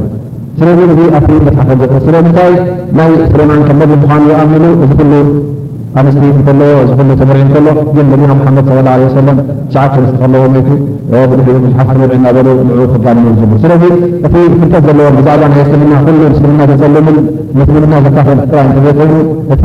sero 0.58 0.70
afde 1.16 1.48
afo 1.56 1.98
sirota 2.04 2.46
na 2.92 3.04
sereman 3.30 3.64
kabaumxan 3.70 4.24
wo 4.28 4.34
amilu 4.42 4.68
slu 4.88 5.20
ኣስቲ 6.00 6.20
ከሎ 6.46 6.60
ዝሉ 6.98 7.10
ተምርዒ 7.18 7.40
እከሎ 7.48 7.66
ግን 7.96 8.06
ነቢና 8.12 8.32
ሓመድ 8.46 8.68
ሰለ 9.14 9.26
ቻዓቲስተከለዎ 9.72 10.40
ብድሕሪኡ 10.54 11.58
ብዙሓፍ 11.64 11.88
ትምሪዒ 11.96 12.16
ናበ 12.24 12.38
ንኡ 12.68 12.80
ክጋድመ 12.92 13.26
ዘ 13.36 13.40
ስለዚ 13.62 13.82
እቲ 14.26 14.34
ፍጠት 14.62 14.80
ዘለዎም 14.86 15.14
ብዛዕባ 15.18 15.44
ናይ 15.52 15.60
እስልምና 15.64 15.92
ኩሉ 16.06 16.20
ስና 16.38 16.60
ዝፀልምን 16.70 17.18
ድና 17.84 17.92
ዘካፈ 18.06 18.28
ተዘከይኑ 18.76 19.12
እቲ 19.56 19.62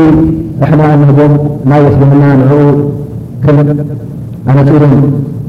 ና 0.82 0.92
እህዞም 1.06 1.34
ናይ 1.72 1.84
እስልምና 1.92 2.24
ንኡ 2.42 2.52
ኣነፅሩን 4.50 4.94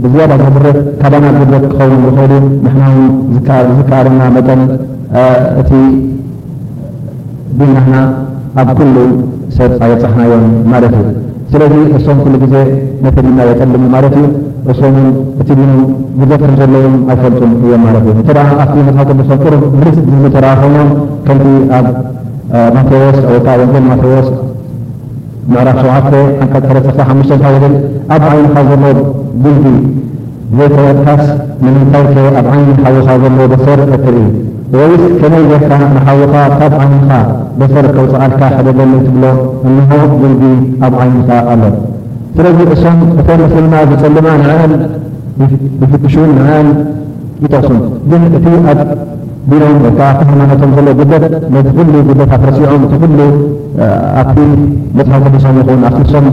ብዝያዳ 0.05 0.33
ዘድር 0.45 0.66
ካባና 1.01 1.26
ግበት 1.41 1.64
ክኸን 1.72 1.93
ዝክእሉ 2.07 2.33
ንሕና 2.78 2.83
ዝካርና 3.81 4.20
ጠ 4.49 4.49
እቲ 5.62 5.72
ዲናና 7.61 7.95
ኣብ 8.61 8.68
ኩሉ 8.78 8.97
ሰብ 9.57 9.70
ዓየፃሕናዮም 9.84 10.44
ማለት 10.72 10.92
እዩ 10.98 11.07
ስለዚ 11.53 11.74
እሶም 11.96 12.18
ኩሉ 12.24 12.34
ግዜ 12.42 12.55
ነተሪናዮ 13.05 13.48
ጠልሙ 13.61 13.84
ማለት 13.94 14.12
እዩ 14.20 14.26
እሶም 14.72 14.96
እቲ 15.42 15.48
ኖም 15.61 15.80
ጉደት 16.20 16.40
ከም 16.44 16.53
ዘለዎም 16.61 16.94
ኣይፈልጡም 17.12 17.53
እዮም 17.64 17.82
ማለት 17.86 18.05
እዩ 18.12 18.14
ተደ 18.28 18.38
ኣብቲ 18.64 18.76
ሶ 19.30 19.38
ቁር 19.44 19.55
ርስ 19.86 19.98
ተረኸኖም 20.36 20.90
ከምቲ 21.26 21.48
ኣብ 21.78 21.88
ማቴዎስ 22.76 23.18
ማቴዎስ 23.90 24.28
ምዕራፍ 25.55 25.78
ሸውዓተ 25.84 26.12
ሓንረ 26.53 26.78
ሓሙተ 27.09 27.30
ዊ 27.62 27.72
ኣብ 28.14 28.22
ዓይኒኻ 28.30 28.57
ዘሎ 28.70 28.82
ግልዲ 29.44 29.66
ዘተወትካስ 30.59 31.24
መምንታይ 31.64 32.05
ከ 32.14 32.36
ኣብ 32.40 32.46
ዓይኒ 32.55 32.68
ሓውኻ 32.84 33.07
ዘሎ 33.24 33.38
በሰር 33.53 33.80
እትርኢ 33.96 34.20
ወውስ 34.79 35.01
ከመይ 35.21 35.43
ዘሕካ 35.51 35.71
ንሓወካ 35.95 36.35
ካብ 36.59 36.73
ዓይንኻ 36.81 37.09
ደሰር 37.61 37.87
ክብፃዓልካ 37.97 38.41
ሕደገኒ 38.59 38.91
ይትብሎ 38.99 39.25
እንሆ 39.68 39.89
ግዲ 40.21 40.43
ኣብ 40.87 40.95
ዓይኒካ 41.03 41.31
ኣሎ 41.53 41.62
ስለዚ 42.37 42.59
እሶም 42.75 42.99
እቶ 43.21 43.29
ምስሊና 43.41 43.75
ዘፀልማ 43.91 44.27
ንአን 44.43 44.73
ይፍትሹን 45.83 46.31
ንአን 46.39 46.68
ይጠቕሱም 47.45 47.79
ግ 48.11 48.21
እቲ 48.39 48.45
ኣብ 48.73 48.81
ቢኖም 49.51 49.77
ወከዓ 49.87 50.09
ተሕማኖቶም 50.21 50.73
ዘሎ 50.77 50.87
ጉደት 51.01 51.25
ነቲ 51.55 51.66
ኩሉ 51.79 51.95
ጉዳታት 52.11 52.43
ረሲዖም 52.51 52.83
እቲ 52.89 52.95
ኩሉ 53.05 53.18
ኣቲፍ 54.23 54.51
መፅሐብ 55.01 55.23
ቅዲሶም 55.31 55.57
ይኹን 55.62 55.81
ኣክሲሶም 55.91 56.27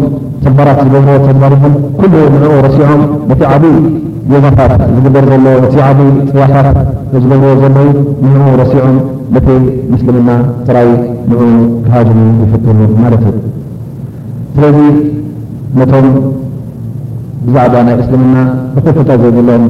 ተባራት 0.44 0.80
ዝገብሮ 0.86 1.10
ተባሪሆም 1.30 1.74
ኩሉ 2.02 2.14
ንኡ 2.36 2.52
ረሲዖም 2.68 3.02
እቲ 3.36 3.40
ዓብ 3.54 3.64
ዛታት 4.32 4.72
ዝግበር 4.94 5.24
ዘሎ 5.32 5.44
እቲ 5.66 5.76
ዓብይ 5.88 6.10
ፅዋታት 6.32 6.78
ዝገብ 7.12 7.44
ዘለዉ 7.62 7.88
ንኡ 8.30 8.48
ረሲዖም 8.62 8.96
እቲ 9.40 9.48
ምስልምና 9.92 10.30
ትራይ 10.68 10.90
ንእኡ 11.30 11.42
ክሃዝ 11.86 12.10
ይፍትሉ 12.42 12.80
ማለት 13.04 13.22
እዩ 13.30 13.32
ስለዚ 14.56 14.78
ነቶም 15.80 16.08
ብዛዕባ 17.48 17.76
ናይ 17.88 17.96
እስልምና 18.04 18.36
እኩ 18.78 18.86
ፍጠት 19.00 19.16
ዘይ 19.24 19.32
ዘሎም 19.38 19.64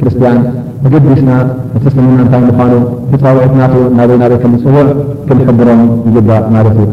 ክርስትያን 0.00 0.38
መገዲስና 0.84 1.30
እቲ 1.78 1.84
እስልምና 1.92 2.18
እንታይ 2.26 2.42
ምኳኑ 2.50 2.72
ተፃውዒትና 3.12 3.60
ናዘይ 3.98 4.18
ናይ 4.24 4.34
ከም 4.44 4.54
ዝፅውዕ 4.60 4.86
ክንሕብሮም 5.28 5.82
ይግባእ 6.08 6.44
ማለት 6.56 6.78
እዩ 6.86 6.88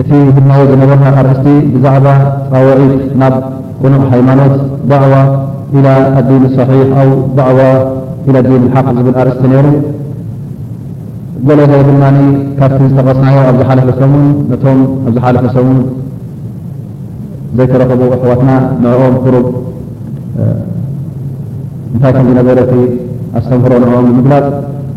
እቲ 0.00 0.10
ህናዮ 0.34 0.60
ዝነበርና 0.70 1.06
ኣርእስቲ 1.20 1.44
ብዛዕባ 1.74 2.08
ወዒፍ 2.66 2.92
ናብ 3.20 3.34
ቁኑቕ 3.82 4.02
ሃይማኖት 4.12 4.54
ዳዕዋ 4.90 5.14
إ 5.76 5.80
ኣዲን 6.18 6.42
صሒሕ 6.56 6.78
ኣ 6.98 7.06
ዳዕዋ 7.38 7.58
إ 8.28 8.42
ዲን 8.46 8.62
ሓق 8.74 8.86
ዝብል 8.98 9.16
ኣርእስቲ 9.22 9.42
ነሩ 9.52 9.66
ገለ 11.48 11.72
ድማ 11.88 12.02
ካርቲ 12.58 12.80
ዝተቐስናዮ 12.92 13.36
ኣብ 13.48 13.56
ዝሓለፈሰሙን 13.62 14.24
ነቶም 14.52 14.78
ኣዝሓለፈሰሙ 15.08 15.68
ዘይተረኽቡ 17.58 18.00
ኣሕዋትና 18.20 18.50
ንዕኦም 18.84 19.16
ክሩ 19.26 19.34
እታይ 21.96 22.12
ከም 22.16 22.26
ዝነበረቲ 22.32 22.72
ኣስተምህሮ 23.38 23.74
ንኦም 23.84 24.06
ምግላፅ 24.18 24.46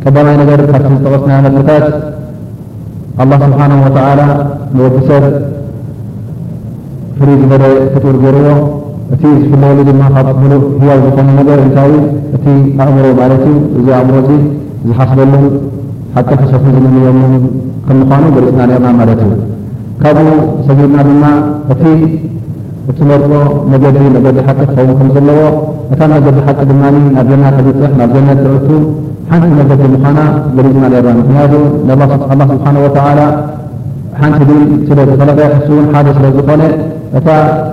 ከዳማይ 0.03 0.35
ነገር 0.45 0.59
ካርቲ 0.71 0.89
ዝተቐስናዮ 1.01 1.39
መታት 1.59 1.85
ኣላ 3.19 3.31
ስብሓና 3.43 3.73
ወተላ 3.85 4.21
ንወዲ 4.75 4.95
ሰብ 5.07 5.23
ፍሪ 7.17 7.29
ዝበደ 7.41 7.63
ክጥር 7.93 8.15
ገይርኦ 8.23 8.51
እቲ 9.13 9.21
ዝፍለሉ 9.41 9.77
ድማ 9.87 10.01
ካብብሉ 10.15 10.51
ሂያው 10.81 10.99
ዝኮኑ 11.05 11.27
ነገር 11.39 11.57
እንታይ 11.65 11.93
እቲ 12.35 12.45
ኣእምሮ 12.83 13.05
ማለት 13.21 13.43
እዩ 13.49 13.55
እዚ 13.79 13.87
ኣእምሮ 13.97 14.15
ዝሓስበሉም 14.89 15.43
ሓቂ 16.15 16.29
ሕሰፉ 16.43 16.63
ዝምንኦም 16.75 17.19
ከም 17.87 17.97
ምኳኑ 18.01 18.23
ብርፅና 18.35 18.61
ነርና 18.71 18.87
ማለት 19.01 19.19
እዩ 19.25 19.33
ካብኡ 20.01 20.29
ሰጊድና 20.67 20.95
ድማ 21.09 21.23
እቲ 21.75 21.83
እቲ 22.91 22.97
መርፆ 23.11 23.27
መገዲ 23.73 23.97
መገዲ 24.17 24.37
ሓቂ 24.47 24.59
ክኸውን 24.69 24.93
ከምዘለዎ 24.99 25.41
እታ 25.93 26.01
መገዲ 26.17 26.37
ሓቂ 26.47 26.59
ድማ 26.71 26.81
ናብ 27.15 27.25
ጀና 27.31 27.43
ተልፅሕ 27.57 27.91
ናብ 28.01 28.11
ጀነት 28.17 28.39
ትዑቱ 28.45 28.69
ሓንቲ 29.29 29.47
ነገዲ 29.61 29.81
ምዃና 29.93 30.19
ዘሊፅና 30.55 30.85
ራ 31.05 31.09
ምክንያ 31.19 31.41
ስብሓ 32.11 32.93
ላ 33.19 33.23
ሓንቲ 34.19 34.39
ድን 34.47 34.63
ስለ 34.87 34.99
ዝፈለቀያእ 35.09 35.53
ሓደ 35.93 36.07
ስለ 36.17 36.25
ዝኮነ 36.37 36.63
እታ 37.19 37.27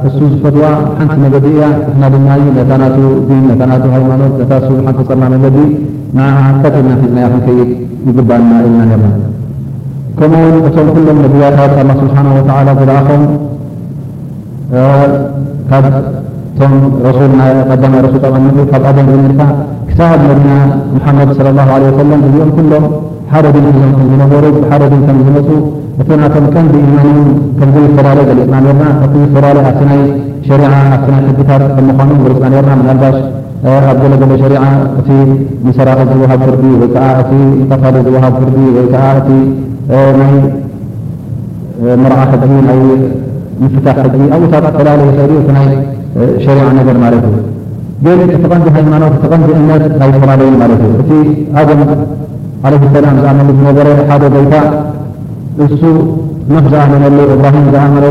እሱ 0.09 0.19
ዝፈትዋ 0.33 0.65
ሓንቲ 0.99 1.15
መገዲ 1.25 1.47
እያ 1.55 1.65
እናድናዩ 1.93 2.45
ነታ 3.49 3.61
ና 3.71 3.81
ሃይማኖት 3.97 4.37
ሓንቲ 4.87 4.99
ፀና 5.11 5.23
መገዲ 5.35 5.59
ታቂምናፅና 6.65 7.17
ይድ 7.59 7.71
ይግባኣልና 8.09 8.61
ኢልና 8.67 8.83
ነራ 8.93 9.05
ከምኡውን 10.21 10.57
እቶም 10.69 10.87
ኩሎም 10.95 11.19
ነቢያታት 11.25 11.75
ስብሓ 12.01 12.19
ዝለኣኸም 12.81 13.25
ካብ 15.71 15.85
እቶም 15.99 16.73
ቀማ 17.43 17.43
ካብ 17.73 18.87
ኣደንርታ 18.93 19.43
ሳሃብ 19.99 20.21
ነቢና 20.31 20.51
ሙሓመድ 20.97 21.29
ለ 21.47 21.51
ለ 21.85 21.87
ሰለም 22.01 22.21
እዚኦም 22.27 22.51
ኩሎም 22.57 22.85
ሓደ 23.31 23.47
ድን 23.55 23.65
ክዞም 23.75 23.91
ከም 23.99 24.05
ዝነበሩ 24.11 24.45
ብሓደ 24.57 24.83
ድ 24.93 24.97
ከም 25.07 25.17
ዝመፁ 25.27 25.49
እቲ 26.03 26.09
ናቶም 26.21 26.45
ቀንዲ 26.55 26.75
ኢማኑን 26.91 27.27
ከምዘይ 27.59 27.87
ፈላለ 27.97 28.19
ዘሊፅና 28.29 28.55
ርና 28.67 28.83
እቲ 29.07 29.15
ዝፈላለ 29.33 29.59
ኣ 29.67 29.73
ይ 29.89 30.03
ሸ 30.47 30.51
ኣብ 30.69 31.05
ይ 31.15 31.19
ሕድታት 31.29 31.65
ከምዃኑ 31.79 32.11
ገሊፅና 32.25 32.55
ርና 32.67 32.79
ናልባሽ 32.91 33.17
ኣብ 33.91 33.99
ገለገለ 34.05 34.33
ሸሪ 34.45 34.55
እቲ 35.01 35.09
ምሰራኽ 35.67 36.01
ዝወሃብ 36.13 36.43
ፍርጊ 36.47 36.65
ወይከዓ 36.85 37.07
እቲ 37.25 37.33
ታደ 37.83 37.97
ዝወሃብ 38.07 38.35
ፍርጊ 38.41 38.57
ወይከዓ 38.79 39.05
እቲ 39.21 39.29
ናይ 40.23 40.35
መርዓ 42.05 42.21
ሕጂ 42.33 42.47
ናይ 42.71 42.83
ምፍታሕ 43.67 43.99
ሕጂ 44.07 44.19
ኣብኡታት 44.39 44.67
ፈላለ 44.81 45.01
ይ 45.11 45.39
እቲ 45.41 45.47
ናይ 45.61 45.69
ሸሪ 46.47 46.59
ነገር 46.81 46.97
ማለት 47.07 47.25
እዩ 47.31 47.37
ግ 48.05 48.09
ቲ 48.31 48.45
ቐን 48.51 48.61
ሃይማኖት 48.75 49.15
ተቐን 49.23 49.43
እነት 49.61 49.93
ናይ 50.01 50.11
ፈራለይ 50.23 50.49
እዩ 50.75 50.91
እቲ 51.03 51.11
ላ 53.05 53.11
ዝኣመ 53.19 53.41
ዝረ 53.77 53.89
ሓደ 54.11 54.23
ይታ 54.43 54.55
እ 55.65 55.67
ኖ 56.53 56.61
ዝኣመሉ 56.73 57.19
እብራ 57.35 57.47
ዝኣመሉ 57.55 58.05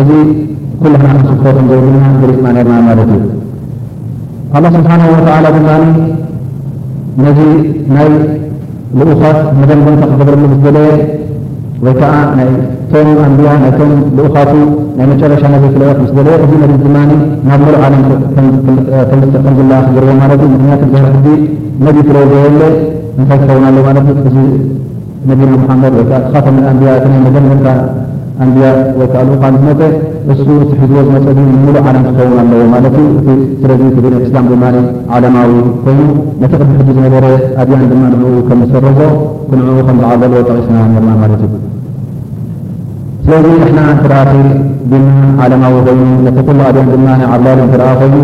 እዚ 0.02 0.10
ኩስ 0.82 0.94
ዘይድና 1.72 2.52
ና 2.58 2.80
ና 2.86 3.00
ዩ 7.38 7.58
ስሓ 7.58 8.08
ድ 8.22 8.40
ልኡካት 8.98 9.36
መደንበንታ 9.58 10.02
ክገብርሉ 10.10 10.42
ምስ 10.52 10.58
ገለየ 10.64 10.90
ወይ 11.84 11.94
ከዓ 12.00 12.12
ናይ 12.38 12.50
ቶም 12.90 13.08
ኣንብያ 13.26 13.52
ናቶም 13.62 13.92
ልኡካቱ 14.16 14.52
ናይ 14.96 15.06
መጨረሻናዘፍለኦ 15.12 15.92
ምስ 16.02 16.10
ገየ 16.18 16.28
እዚ 16.44 16.52
ነ 16.62 16.68
ድማኒ 16.84 17.12
ናብ 17.48 17.60
መሉ 17.66 17.76
ዓለም 17.86 18.02
ከምዝለኣ 19.44 19.80
ክዝርዎ 19.88 20.12
ማለት 20.22 20.42
ምድንያት 20.52 20.82
ር 21.04 21.16
ክ 21.24 21.34
ነ 21.86 21.96
ፍለው 22.08 22.24
ዘየለ 22.32 22.62
እንታይ 23.18 23.38
ክከውና 23.42 23.66
ሎ 23.76 23.86
ማለት 23.88 24.06
እዚ 24.28 24.36
ነቢና 25.30 25.52
ሓመድ 25.70 25.96
ከዓ 26.10 26.16
ክካተም 26.28 26.56
ኣንብያ 26.70 26.92
መደንበታ 27.26 27.66
ኣንብያ 28.40 28.66
ወይ 28.98 29.06
ከዓኡካ 29.12 29.44
መፀ 29.68 29.80
እሱ 30.32 30.38
እቲ 30.64 30.70
ሒዝዎ 30.82 30.98
ዝመፅ 31.06 31.26
ምሉእ 31.62 31.76
ዓለም 31.90 32.02
ክኸውን 32.06 32.34
ኣለዎ 32.42 32.60
ማለት 32.74 32.94
ዩ 33.00 33.04
እስለ 33.18 34.06
እስላም 34.26 34.46
ድማ 34.52 34.64
ዓለማዊ 35.16 35.50
ኮይኑ 35.84 35.98
ነቲ 36.42 36.52
ቅቢ 36.60 36.68
ሕዚ 36.80 36.88
ዝነበረ 36.98 37.24
ኣድያን 37.62 37.84
ድማ 37.92 38.02
ንኡ 38.12 38.24
ከምዝሰረዞ 38.48 39.00
ክንኡ 39.50 39.68
ከም 39.88 39.98
ዝዓበሎ 40.04 40.32
ተቂስና 40.50 40.76
ርማ 41.02 41.08
ማለት 41.22 41.42
እዩ 41.48 41.52
ስለዚ 43.24 43.44
ንሕና 43.62 43.80
ትራኣፊ 44.02 44.34
ድና 44.92 45.08
ዓለማዊ 45.44 45.76
ኮይኑ 45.88 46.34
ቲ 46.38 46.48
ኩሉ 46.48 46.60
ኣድያን 46.70 46.90
ድማ 46.94 47.08
ዓብላሎ 47.34 47.58
ትረኣ 47.74 47.88
ኮይኑ 48.02 48.16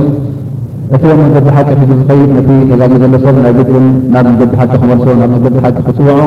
እቶም 0.96 1.18
መገቢ 1.22 1.46
ሓቂ 1.56 1.68
ሕዚ 1.80 1.90
ዝኸይድ 2.00 2.30
ቲ 2.44 2.50
ተጋ 2.68 2.82
ዘለሰብ 3.02 3.36
ናይ 3.44 3.52
ግድን 3.58 3.86
ናብ 4.12 4.26
ንገዲ 4.34 4.52
ሓቂ 4.60 4.72
ክመልሶ 4.82 5.06
ናብ 5.22 5.30
መገዲ 5.36 5.56
ሓቂ 5.64 5.76
ክፅውዖ 5.86 6.18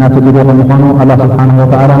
ናተ 0.00 0.14
ከምዝኮኑ 0.36 0.82
ስብሓና 1.22 1.50
ላ 1.90 2.00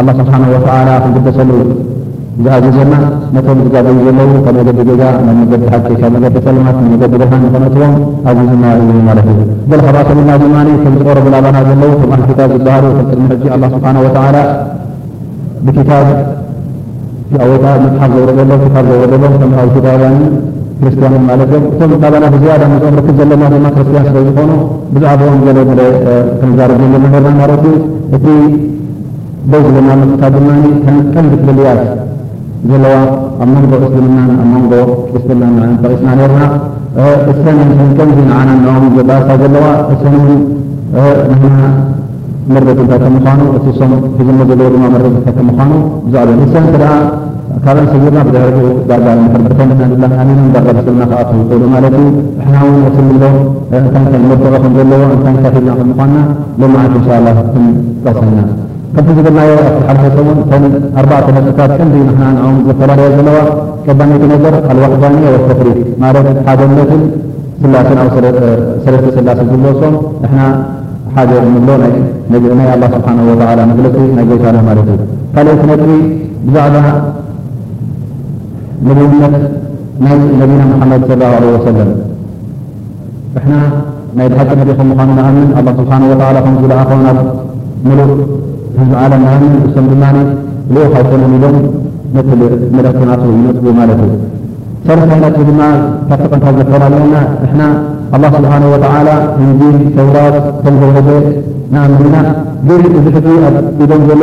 ኣ 0.00 0.02
ስብሓና 0.18 0.46
ተላ 0.64 0.88
ክንግደሰሉ 1.04 1.50
ዝኣዚዝና 2.44 2.92
ነቶም 3.34 3.60
ዝጋገዩ 3.66 3.96
ዘለዉ 4.06 4.32
ካብ 4.44 4.56
መገዲ 4.58 4.90
ገ 5.00 5.04
ብ 5.22 5.28
መገዲ 5.38 5.62
ሓቂ 5.72 5.86
ካብ 6.02 6.12
መገዲ 6.24 6.36
ሰልማት 6.46 6.76
መገዲ 6.92 7.10
ብርሃን 7.20 7.42
ክነእትዎም 7.54 7.94
ኣዚዝና 8.30 8.64
እዩ 8.82 8.90
ማለት 9.08 9.26
እዩ 9.32 9.38
ገ 9.70 9.80
ካብኣቶም 9.84 10.20
ና 10.28 10.36
ዝማ 10.42 10.56
ከም 10.84 10.94
ዝቀረቡ 11.00 11.26
ላባና 11.34 11.56
ዘለዉ 11.68 11.90
ኣልክታ 12.18 12.40
ዝበሃሉ 12.52 12.84
ጥድሚሕጂ 13.08 13.42
ስብሓላ 13.74 14.36
ብታብ 15.66 16.06
ወይከዓ 17.48 17.72
መፅሓፍ 17.84 18.08
ዘረገሎታ 18.18 18.76
ዘረሎም 18.88 20.16
ክርስቲያን 20.80 21.14
ማለት 21.28 21.50
እዮም 21.58 21.64
እቶም 21.72 21.92
ባና 22.02 22.24
ብዝያዳ 22.34 22.62
ምኦም 22.72 22.94
ርክ 23.00 23.08
ዘለና 23.20 23.42
ድማ 23.54 23.66
ክርስቲያን 23.76 24.04
ስለዝኮኑ 24.10 24.50
ብዛዕቦኦም 24.94 25.40
ዘለ 25.46 25.58
ክንዛርግ 26.42 26.82
ዘበርና 26.92 27.32
ማትዩእ 27.40 27.82
ስና 29.52 29.90
ፅታት 30.08 30.32
ድማ 30.36 30.48
ከ 30.84 30.88
ቀን 31.14 31.26
ብልኣት 31.46 31.80
ዘለዋ 32.70 32.92
ኣብ 33.44 33.48
ንጎ 33.60 33.72
እስምና 33.88 34.18
ንጎ 34.50 34.72
እስና 35.18 35.42
ጠቂስና 35.82 36.08
ና 36.34 36.36
ሰቀ 38.96 39.06
እ 39.34 39.36
ዘለዋ 39.42 39.66
መደት 42.52 42.78
ታይ 42.90 42.98
ከምኑ 43.04 43.26
እም 44.20 44.28
ሒ 45.06 45.08
ዘዎ 45.16 45.24
ታ 45.38 45.40
ምኑ 45.48 45.70
ብዛዕእ 46.74 47.02
ካብኣንሰ 47.64 47.92
ና 48.16 48.18
ሉ 48.20 48.22
ርተቀ 48.84 49.08
ምና 54.12 54.18
ሎት 55.84 57.02
ጠሰና 58.04 58.38
ከምቲ 58.94 59.08
ዝግናዮ 59.16 59.50
ኣቲ 59.90 59.98
ሓፈሰን 60.02 60.36
ከ 60.50 61.08
ኣተህፅታት 61.18 61.80
እንዲ 61.86 61.96
ና 62.20 62.28
ኦም 62.46 62.54
ዝፈላለዩ 62.68 63.08
ዘለዋ 63.18 63.36
ቀዳሚቲ 63.86 64.22
ነገር 64.34 64.54
ኣልዋحዳን 64.72 65.14
ተፍሪት 65.48 65.78
ት 65.88 66.38
ሓደ 66.46 66.60
ነት 66.78 66.92
ስላስ 67.62 67.88
ኣብስረ 68.02 68.26
ስላሲ 69.16 69.44
ዝሶም 69.66 69.94
ና 70.36 70.48
ሓደ 71.16 71.30
ምግሎ 71.54 71.68
ናይ 72.60 72.66
ስሓ 72.94 73.68
ፍለፂ 73.78 73.96
ናይ 74.16 74.26
ገ 74.42 74.54
ማት 74.68 74.90
እዩ 75.44 75.54
ካይቲነጥሪ 75.54 75.90
ብዛዕባ 76.46 76.76
ምግብነት 78.88 79.44
ናይ 80.04 80.16
ነቢና 80.40 80.62
ሓመድ 80.80 81.00
ص 81.08 81.12
ع 81.30 81.32
ሰለም 81.68 81.90
እሕና 83.38 83.54
ናይ 84.18 84.26
ሃቂ 84.40 84.50
ንሪኹም 84.60 84.88
ምኑ 84.92 85.08
ኣምን 85.28 85.46
ስብሓ 85.80 85.94
ከ 86.02 86.54
ዝብ 86.60 86.74
ኣኸና 86.82 87.06
ሉ 87.98 88.06
ህዚ 88.80 88.92
ዓለም 89.04 89.22
ኣምን 89.34 89.52
እስም 89.66 89.86
ድማኒ 89.92 90.16
ዝኡካ 90.74 90.94
ይኮነ 91.04 91.22
ኢሎም 91.36 91.56
ነመለኽተና 92.16 93.10
ይነፅቡ 93.32 93.66
ማለት 93.80 94.00
እዩ 94.04 94.12
ሰረሳይና 94.86 95.24
ድማ 95.48 95.60
ካቲቀንታ 96.08 96.44
ዘፈላለየና 96.58 97.16
ና 97.60 97.64
ኣ 98.12 98.18
ስብሓ 98.34 98.52
እን 99.42 99.48
ተውራት 99.96 100.36
ተበወዘ 100.64 101.08
ንኣምና 101.72 102.14
ግ 102.68 102.78
እዚ 103.00 103.06
ሕ 103.14 103.34
ኣኢዶም 103.48 104.02
ዘሎ 104.10 104.22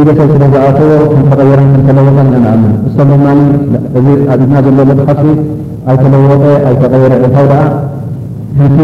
ኢደሰሰዝኣተዎ 0.00 0.90
ተረን 1.38 1.68
ከተለወጠ 1.86 2.18
ኣምን 2.54 2.74
እስም 2.90 3.08
ድማ 3.12 3.26
ድና 4.42 4.54
ዘሎ 4.68 4.90
ተሓፊ 5.00 5.22
ኣይተለወቀ 5.92 6.44
ኣይተቀረ 6.70 7.12
እንታ 7.24 7.36
ቲ 7.38 8.78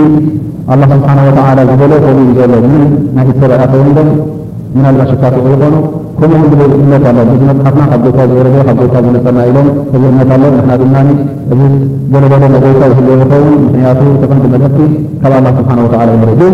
ስብሓ 0.94 1.48
ዝበሎ 1.70 1.92
ከብ 2.06 2.22
ዘሎ 2.50 2.64
ናይ 3.16 3.26
እሰበኣተው 3.32 3.82
ዶም 4.00 4.08
ምናባ 4.76 5.02
ሸካትዕ 5.10 5.44
ይኮኑ 5.52 5.74
ከም 6.20 6.32
ግ 6.52 6.54
ዕነት 6.84 7.04
ኣሎ 7.10 7.18
እዚ 7.34 7.42
መፅሓፍና 7.48 7.82
ካብ 7.90 8.00
ቤታ 8.06 8.18
ዝረገ 8.30 8.56
ካ 8.66 8.70
ታ 8.94 8.98
ዝመፀና 9.04 9.38
ኢሎም 9.50 9.68
እዚ 9.96 10.02
ዕነት 10.12 10.30
ኣሎም 10.34 10.54
ና 10.68 10.76
ድማ 10.80 10.94
እዚ 11.52 11.62
ዘነሎ 12.12 12.32
ኣገታ 12.58 12.82
ዝህለ 12.96 13.14
ዝኸውን 13.20 13.54
ምክንያቱ 13.66 14.00
ተፈንቲ 14.22 14.46
መርቲ 14.54 14.78
ካብ 15.22 15.32
ላ 15.34 15.46
ስብሓ 15.58 15.70
ወላ 15.92 16.08
ግ 16.40 16.50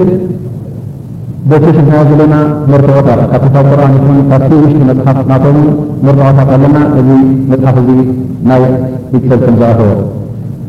ደቶሽ 1.51 1.79
ዘለና 2.11 2.35
መርትዖታት 2.73 3.21
ካብ 3.33 3.43
ታ 3.57 3.65
ጥርን 3.73 3.95
ፓርቲ 4.31 4.53
ውሽጢ 4.63 4.83
መፅሓፍ 4.93 5.19
ማተም 5.33 5.59
መርትዖታት 6.07 6.49
ኣለና 6.59 6.77
እዚ 7.01 7.09
መፅሓፍ 7.53 7.79
እዚ 7.83 7.89
ናይ 8.51 8.63
ይክሰብ 9.17 9.43
ከምዝኣከወ 9.49 9.91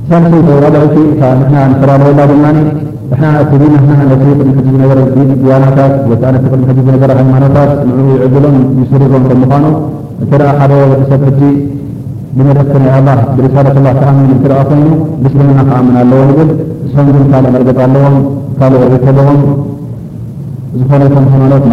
ሳሰ 0.10 0.34
ፈራላ 1.82 2.20
ድማ 2.34 2.46
ንሓና 3.22 3.36
እቲ 3.44 3.52
ቲ 3.62 3.66
ቅድሚ 4.60 4.80
ሕ 4.90 5.36
ድያናታት 5.42 5.94
ወ 6.12 6.58
ሚ 6.62 6.88
ሕገ 7.00 7.12
ሃማኖታት 7.20 7.72
ን 7.98 8.08
ይዕብሎም 8.14 8.58
ይስርዞም 8.80 9.24
ም 9.32 9.38
ምኑ 9.54 9.66
እትአ 10.24 10.50
ሓደ 10.60 10.72
ሰብ 11.10 11.22
ሕዚ 11.30 11.42
ብመደቲ 12.38 12.74
ናይ 12.84 12.92
ኣ 12.96 13.16
ብርሰ 13.38 13.56
ተኣምን 14.00 14.28
እት 14.36 14.44
ኮይኑ 14.72 14.88
ብስልምና 15.24 15.60
ክኣምን 15.70 15.96
ኣለዎ 16.02 16.22
ግን 16.40 16.50
እሶም 16.88 17.08
ካእ 17.32 17.46
መርገፅ 17.56 17.80
ኣለዎም 17.86 18.18
ካ 18.60 18.70
ተለዎም 19.06 19.40
ዝኾነቶም 20.82 21.26
ሃማኖት 21.34 21.64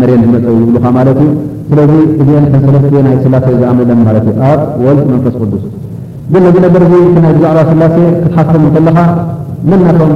መርን 0.00 0.20
ዝመፀ 0.24 0.44
ዝብሉካ 0.60 0.86
ማለት 0.96 1.18
እዩ 1.22 1.30
ስለዚ 1.68 1.90
እዚአን 2.22 2.44
ከን 2.52 2.60
ሰለስተ 2.64 2.94
ናይ 3.06 3.14
ስላሴ 3.24 3.46
ዝኣመለኒ 3.60 4.00
ማለት 4.08 4.26
እዩ 4.30 4.34
ኣብ 4.48 4.60
ወል 4.84 4.98
መንፈስ 5.12 5.34
ቅዱስ 5.42 5.62
ግን 6.32 6.42
እዚ 6.48 6.56
ነበር 6.66 6.82
እዚ 6.86 6.96
ናይ 7.24 7.32
ብዛዕባ 7.36 7.58
ስላሴ 7.70 7.96
ክትሓፍቶም 8.24 8.64
እከለኻ 8.68 8.98
መናቶም 9.70 10.12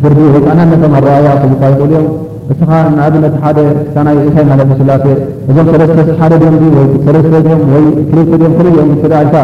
ፍርዲ 0.00 0.18
ወይ 0.34 0.40
ከናነቶም 0.46 0.94
ኣረኣያ 1.00 1.30
ክዝካ 1.42 1.62
ይክእሉ 1.72 1.90
ዮም 1.98 2.08
እስኻ 2.54 2.70
ንኣብነት 2.96 3.36
ሓደ 3.44 3.58
ሳናይ 3.94 4.18
እንታይ 4.24 4.46
ማለት 4.52 4.72
ስላሴ 4.82 5.04
እዞም 5.50 5.68
ሰለስተሓደ 5.74 6.32
ድም 6.42 6.56
ወሰለስተ 6.80 7.34
ኦም 7.56 7.62
ወይ 7.76 7.86
ክል 8.10 8.20
ድኦም 8.32 8.52
ኮነኦም 8.58 8.90
ትድልካ 9.02 9.40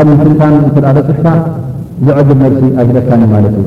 ኣብ 0.00 0.06
ንትንታን 0.16 0.54
እትደፅሕካ 0.70 1.26
ዝዕጊብ 2.08 2.36
መልሲ 2.44 2.62
ኣይሂደካንዩ 2.82 3.30
ማለት 3.34 3.54
እዩ 3.60 3.66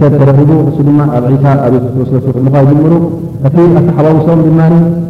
ብ 0.00 0.08
ረቡ 0.28 0.38
ድ 0.48 0.52
ኣብ 1.16 1.24
ል 1.30 1.74
እቲ 3.48 3.56
ኣተሓሶም 3.78 4.40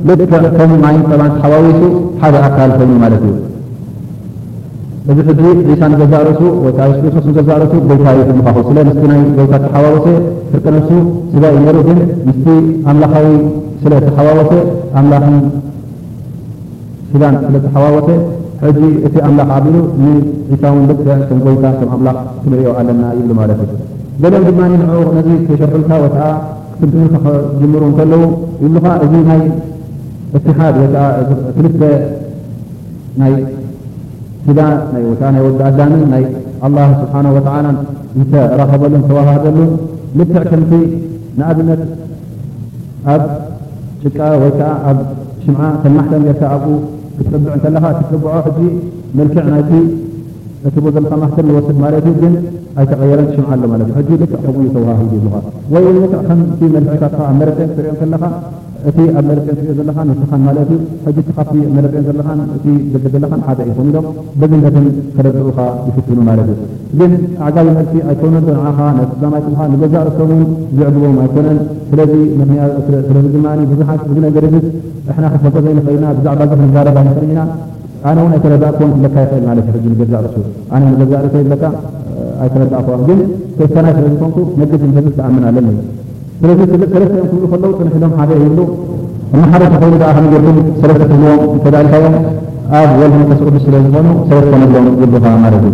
ድ 0.06 0.10
ልክዕ 0.20 0.46
ከም 0.56 0.70
ይ 0.94 1.00
ተሱ 1.10 1.80
ሓደ 2.22 2.34
ኣካል 2.46 2.70
ኮይኑ 2.78 2.90
ማት 3.02 3.14
እዩ 3.18 3.32
እዚ 5.12 5.76
ዛርሱ 6.12 6.42
ዛርሱ 7.48 7.78
ታ 7.98 8.16
ስ 8.24 8.38
ተወሰ 9.74 10.06
ፍርቀን 10.50 10.76
ስባ 11.34 11.44
ግ 11.76 11.78
ስ 11.86 11.88
ን 11.96 12.00
ስ 15.60 17.36
ተወ 17.74 18.10
እ 18.62 19.14
ላ 19.36 19.60
ቢሉ 19.66 19.78
ሳ 20.62 20.74
ልክ 20.88 20.98
ታ 21.06 21.86
ላ 22.08 22.10
ክንሪኦ 22.42 22.72
ለና 22.88 23.02
ብ 23.28 23.30
ገሎኦም 24.22 24.44
ድማ 24.48 24.60
ን 24.70 24.80
ነዚ 25.16 25.26
ሸክልካ 25.60 25.90
ወከዓ 26.02 26.22
ክትትጅምሩ 26.78 27.82
እከለዉ 27.90 28.22
ይብሉኻ 28.62 28.86
እዚ 29.04 29.12
ናይ 29.28 29.42
እትሓድ 30.36 30.76
ወክል 30.80 31.70
ናይ 33.20 33.34
ዳ 34.58 34.66
ናይ 34.92 35.04
ወዲ 35.46 35.60
ኣዳምን 35.68 36.02
ናይ 36.12 36.24
ኣላ 36.68 36.76
ስብሓና 37.00 37.26
ወላ 37.36 37.48
ዝተራኸበሉ 38.18 38.92
ዝተዋህደሉ 39.02 39.58
ምክዕ 40.18 40.42
ከምቲ 40.50 40.72
ንኣብነት 41.38 41.82
ኣብ 43.14 43.24
ጭቃ 44.02 44.18
ወይ 44.42 44.52
ከዓ 44.58 44.68
ኣብ 44.90 44.98
ሽምዓ 45.44 45.62
ተማሕተ 45.84 46.12
ዘርካ 46.26 46.42
ኣብኡ 46.56 46.70
ክትፅብዕ 47.16 47.52
እከለኻ 47.58 47.84
ትፅብዖ 47.98 48.24
ሕዚ 48.46 48.58
መልክዕ 49.18 49.44
ና 49.54 49.56
እቲቦ 50.68 50.86
ዘለካ 50.94 51.14
ማህተ 51.20 51.36
ንወስድ 51.48 51.76
ማት 51.82 51.94
ግን 52.22 52.34
ኣይተቀየረን 52.80 53.28
ሽምዓሎ 53.34 53.62
ማት 53.72 53.82
እ 53.84 53.92
ሕደዕ 53.98 54.20
ከምዩ 54.42 54.66
ተዋሃካ 54.74 55.38
ወወዕ 55.72 55.94
መልካት 56.88 57.14
ኣብ 57.28 57.38
መፂን 57.40 57.70
ትርኦም 57.76 57.96
ከለኻ 58.00 58.24
እቲ 58.88 58.98
ኣብ 59.18 59.24
መፂን 59.38 59.56
ትዮ 59.60 59.72
ዘ 59.78 59.86
ኻ 59.96 60.36
ማት 60.46 60.58
ዩ 61.16 61.24
ካቲ 61.38 61.54
መን 61.76 61.86
ዘ 61.92 61.94
እ 62.00 63.14
ዘለ 63.14 63.24
ሓደ 63.48 63.58
ይ 63.70 63.72
ዶም 63.78 63.90
በዚነት 64.42 64.76
ተረግዑኻ 65.16 65.58
ይፍትኑ 65.88 66.18
ማለት 66.28 66.50
እዩግን 66.60 67.14
ኣዓጋቢ 67.40 67.66
መልሲ 67.78 67.96
ኣይኮነ 68.10 68.34
ዛማይ 69.22 69.44
ንገዛ 69.74 69.94
ርቶምን 70.10 70.42
ዝዕግቦም 70.78 71.18
ኣይኮነን 71.26 71.58
ስ 71.90 73.26
ዝማ 73.34 73.46
ብዙሓ 73.72 73.90
ዘረግዝ 74.36 74.56
ሕና 75.16 75.24
ክፈቆ 75.34 75.54
ዘይኸልና 75.66 76.06
ብዛዕባ 76.18 76.50
ዛረባ 76.76 76.98
ንኢና 77.06 77.38
ኣነ 78.08 78.16
እውን 78.22 78.32
ኣይተረዳእክዎን 78.36 78.92
ካ 79.14 79.22
ይክእል 79.26 79.42
ማለት 79.48 79.64
እ 79.70 79.80
ሕ 79.84 79.96
ገዛር 80.00 80.22
ነ 80.82 80.92
ገዛካ 81.34 81.64
ኣይተረዳእክዎም 82.42 83.02
ግን 83.08 83.18
ተስተናይ 83.58 83.92
ስለ 83.96 84.06
ዝኮንኩ 84.12 84.36
ነገዲ 84.60 84.82
ተ 84.94 85.12
ተኣምን 85.18 85.44
ኣለኒ 85.50 85.68
ስለዚ 86.40 86.60
ሰለስተዮም 86.94 87.26
ክሉ 87.32 87.42
ከለው 87.52 87.72
ፅንሕ 87.78 87.94
ኢሎም 87.98 88.12
ሓደ 88.20 88.30
ይብሉ 88.42 88.60
እማሓደተ 89.34 89.74
ኮይኑ 89.82 90.02
ኣ 90.10 90.22
ኸ 90.22 90.54
ሰለስተ 90.82 91.02
ትህልዎም 91.10 91.40
እተዳልካዮም 91.58 92.16
ኣብ 92.78 92.90
ወልንተስቅዱስ 93.00 93.64
ስለ 93.66 93.74
ዝኮኑ 93.86 94.06
ሰለስተ 94.30 94.54
ንብልዎም 94.62 94.86
ግል 95.00 95.14
ማለት 95.44 95.64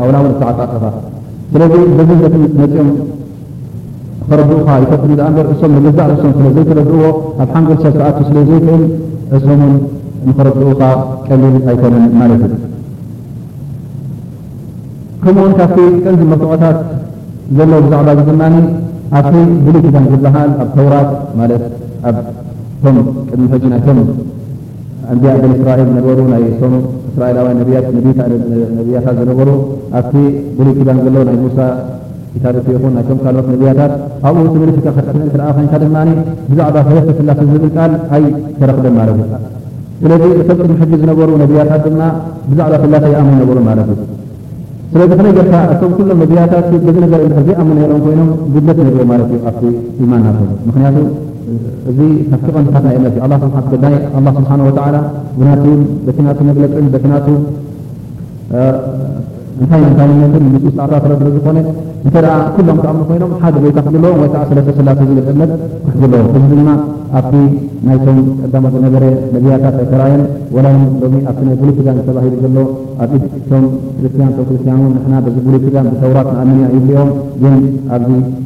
ኣሎሓና 0.02 0.48
ዓፋ 0.68 0.84
ስለዚ 1.54 1.72
በዚበት 1.98 2.34
መፅኦም 2.52 2.90
ኸረድኡካ 4.30 4.70
ይፈጡ 4.82 5.04
ዛኣ 5.20 5.28
በር 5.36 5.46
እም 5.68 5.72
ንግዛዕ 5.76 6.08
ም 6.24 6.32
ስለ 6.36 6.50
ዘይተረድእዎ 6.56 7.04
ኣብ 7.44 7.48
ሓንጎል 7.54 7.78
ሰብ 7.84 7.94
ሰዓቱ 8.00 8.18
ስለ 8.30 8.38
ዘይክእል 8.50 8.84
እሶምን 9.38 9.72
ንኸረድኡካ 10.28 10.82
ቀሊል 11.28 11.56
ኣይኮነን 11.72 12.04
ማለት 12.20 12.42
እዩ 12.48 12.56
ከምኡእውን 15.24 15.54
ካብቲ 15.60 15.78
ቀንዚ 16.04 16.22
መርትዖታት 16.32 16.78
ዘለ 17.60 17.72
ብዛዕባ 17.86 18.10
ድማ 18.32 18.42
ኣብ 19.20 19.28
ብሉይክዳን 19.68 20.06
ዝበሃል 20.14 20.52
ኣብ 20.64 20.68
ተውራት 20.76 21.12
ማለት 21.42 21.64
ኣብ 22.12 22.18
ቶም 22.84 23.00
ም 23.42 23.46
ሕጂ 23.54 23.64
ናይቶም 23.74 24.00
እንያ 25.14 25.28
ደንእስራኤል 25.44 25.86
ዝነበሩ 25.92 26.20
ናይቶም 26.34 26.74
እስራኤላ 27.10 27.40
ነያታት 27.60 29.16
ዝነበሩ 29.22 29.50
ኣብቲ 30.00 30.14
ቡሉይ 30.58 30.74
ኪዳን 30.80 30.98
ዘሎ 31.06 31.16
ናይ 31.30 31.38
ሙሳ 31.46 31.58
ኢታርቲ 32.38 32.68
ይኹን 32.76 32.94
ናይቶም 32.98 33.20
ካልት 33.26 33.46
ነቢያታት 33.54 33.94
ኣብኡ 34.30 34.44
ትምትኣኸንካ 34.56 35.74
ድማ 35.84 35.96
ብዛዕባ 36.50 36.76
ቲ 37.08 37.14
ስላሲ 37.20 37.42
ዝብል 37.54 37.72
ቃል 37.78 37.94
ኣይ 38.18 38.26
ተረክበን 38.60 38.96
ማለትእዩ 39.00 39.34
ስለዚ 40.04 40.24
ቶብምሕዚ 40.50 40.92
ዝነበሩ 41.04 41.30
ነብያታት 41.44 41.82
ድማ 41.88 42.02
ብዛዕባ 42.52 42.76
ፍላሰ 42.84 43.06
ይኣመን 43.14 43.38
ነበሩ 43.44 43.58
ማለት 43.70 43.90
እዩ 43.94 43.98
ስለዚ 44.94 45.10
ከነገርካ 45.22 45.56
እቶም 45.74 45.92
ኩሎም 45.98 46.20
ነብያታት 46.26 46.68
ብነገር 46.86 47.24
ዘኣመ 47.50 47.68
ሎም 47.94 47.98
ኮይኖም 48.06 48.30
ጉደት 48.58 48.78
ንርዎ 48.86 49.02
ማለት 49.14 49.32
እዩ 49.38 49.42
ኣብቲ 49.50 49.64
ኢማን 50.04 50.24
ናምክንቱ 50.28 51.02
እዚ 51.90 52.00
ካብ 52.30 52.40
ቲቐንዲታት 52.46 52.84
ናይ 52.88 52.96
እምት 53.00 53.16
እዩና 53.18 53.34
ስብሓና 54.36 54.62
ወላ 54.68 54.98
ቡና 55.40 55.50
በቲ 56.06 56.18
ናቱ 56.28 56.40
መግለትዕን 56.50 56.88
በቲናቱ 56.96 57.28
እንታይ 59.62 59.80
መንታንነትን 59.86 60.44
ፅ 60.66 60.74
ሰዕ 60.76 60.84
ረ 61.12 61.14
ለ 61.24 61.30
ዝኮነ 61.36 61.58
እንተደ 62.06 62.28
ኩሎም 62.56 62.78
ከኣምኑ 62.84 63.02
ኮይኖም 63.10 63.32
ሓደ 63.42 63.56
ወይካክዝለዎም 63.64 64.20
ወይከዓ 64.24 64.42
ሰለተሰላተ 64.50 65.00
ዝብል 65.10 65.24
ሕነት 65.30 65.52
ክዝለዎ 65.88 66.22
እዚ 66.38 66.46
ድማ 66.60 66.70
ኣብቲ 67.20 67.34
ናይቶም 67.88 68.20
ቀዳማ 68.46 68.66
ዝነበረ 68.76 69.04
ነቢያታት 69.36 69.76
ኣይተረኣዮን 69.82 70.24
ወላ 70.58 70.66
ሎ 71.02 71.14
ኣብቲ 71.30 71.42
ናይ 71.48 71.58
ፖለቲጋን 71.64 71.98
ዝተባሂሉ 72.02 72.36
ዘሎ 72.46 72.58
ኣብቶም 73.06 73.66
ክርስትያን 74.02 74.32
ቶም 74.38 74.48
ክርስትያንም 74.52 74.94
ና 75.14 75.24
ዚ 75.38 75.38
ብለቲጋን 75.48 75.90
ብተውራት 75.96 76.30
ንኣመንያ 76.36 76.70
ይብልኦም 76.78 77.12
ግ 77.42 77.44
ኣ 77.98 78.46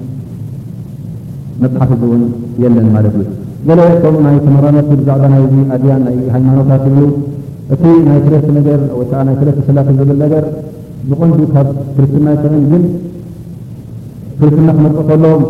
መፅሓፍ 1.61 1.89
እውን 2.07 2.21
የለን 2.63 2.88
ማለት 2.95 3.13
እዩ 3.19 3.25
ገለ 3.67 3.80
እቶም 3.95 4.15
ናይ 4.25 4.35
ተመራመርቲ 4.45 4.91
ብዛዕባ 5.01 5.23
ናይዚ 5.34 5.53
ኣድያን 5.75 6.01
ናይ 6.07 6.15
ሃይማኖታት 6.35 6.84
ይብሉ 6.89 7.03
እቲ 7.73 7.84
ናይ 8.07 8.17
ስለቲ 8.25 8.47
ነገር 8.59 8.80
ወዓ 8.99 9.11
ናይ 9.27 9.35
ስለቲ 9.41 9.59
ስላት 9.67 9.89
ዝብል 9.99 10.17
ነገር 10.25 10.45
ብቆንዱ 11.09 11.38
ካብ 11.53 11.67
ክርስትና 11.95 12.27
ይኮነን 12.38 12.65
ግን 12.71 12.84
ክርስትና 14.39 14.69
ክመፅ 14.77 14.97
ከሎም 15.09 15.43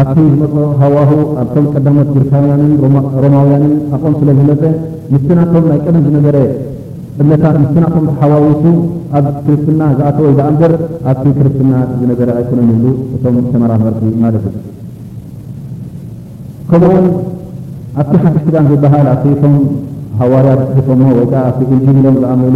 ኣብቲ 0.00 0.16
ዝመፅኦ 0.32 0.64
ሃዋሁ 0.80 1.10
ኣብቶም 1.42 1.66
ቀዳሞት 1.74 2.08
ብርታውያንን 2.16 2.72
ሮማውያንን 2.84 3.74
ኣቆም 3.96 4.14
ስለ 4.20 4.30
ዝመፀ 4.38 4.62
ምስ 5.12 5.24
ናቶም 5.38 5.64
ናይ 5.70 5.80
ቀደም 5.86 6.02
ዝነበረ 6.08 6.38
እነታት 7.24 7.56
ምስናቶም 7.64 8.06
ተሓዋውሱ 8.10 8.64
ኣብ 9.18 9.26
ክርስትና 9.44 9.82
ዝኣተወ 9.98 10.24
ይደኣንበር 10.32 10.72
ኣብቲ 11.10 11.26
ክርስትና 11.40 11.72
ዝነበረ 12.00 12.28
ኣይኮኖም 12.40 12.70
ይብሉ 12.74 12.86
እቶም 13.16 13.36
ተመራመርቲ 13.54 14.02
ማለት 14.24 14.44
እዩ 14.50 14.56
ከምኡ 16.70 16.86
እውን 16.98 17.08
ኣብቲ 18.00 18.12
ሓድሽ 18.22 18.38
ትጋም 18.46 18.64
ዝበሃል 18.70 19.06
ኣብቲ 19.12 19.26
ቶም 19.42 19.52
ሃዋርያት 20.20 20.60
ፈሞ 20.86 21.00
ወይከዓ 21.18 21.40
ኣቲ 21.50 21.58
ግልጅ 21.70 21.86
ኢሎም 22.00 22.16
ዝኣመሉ 22.22 22.54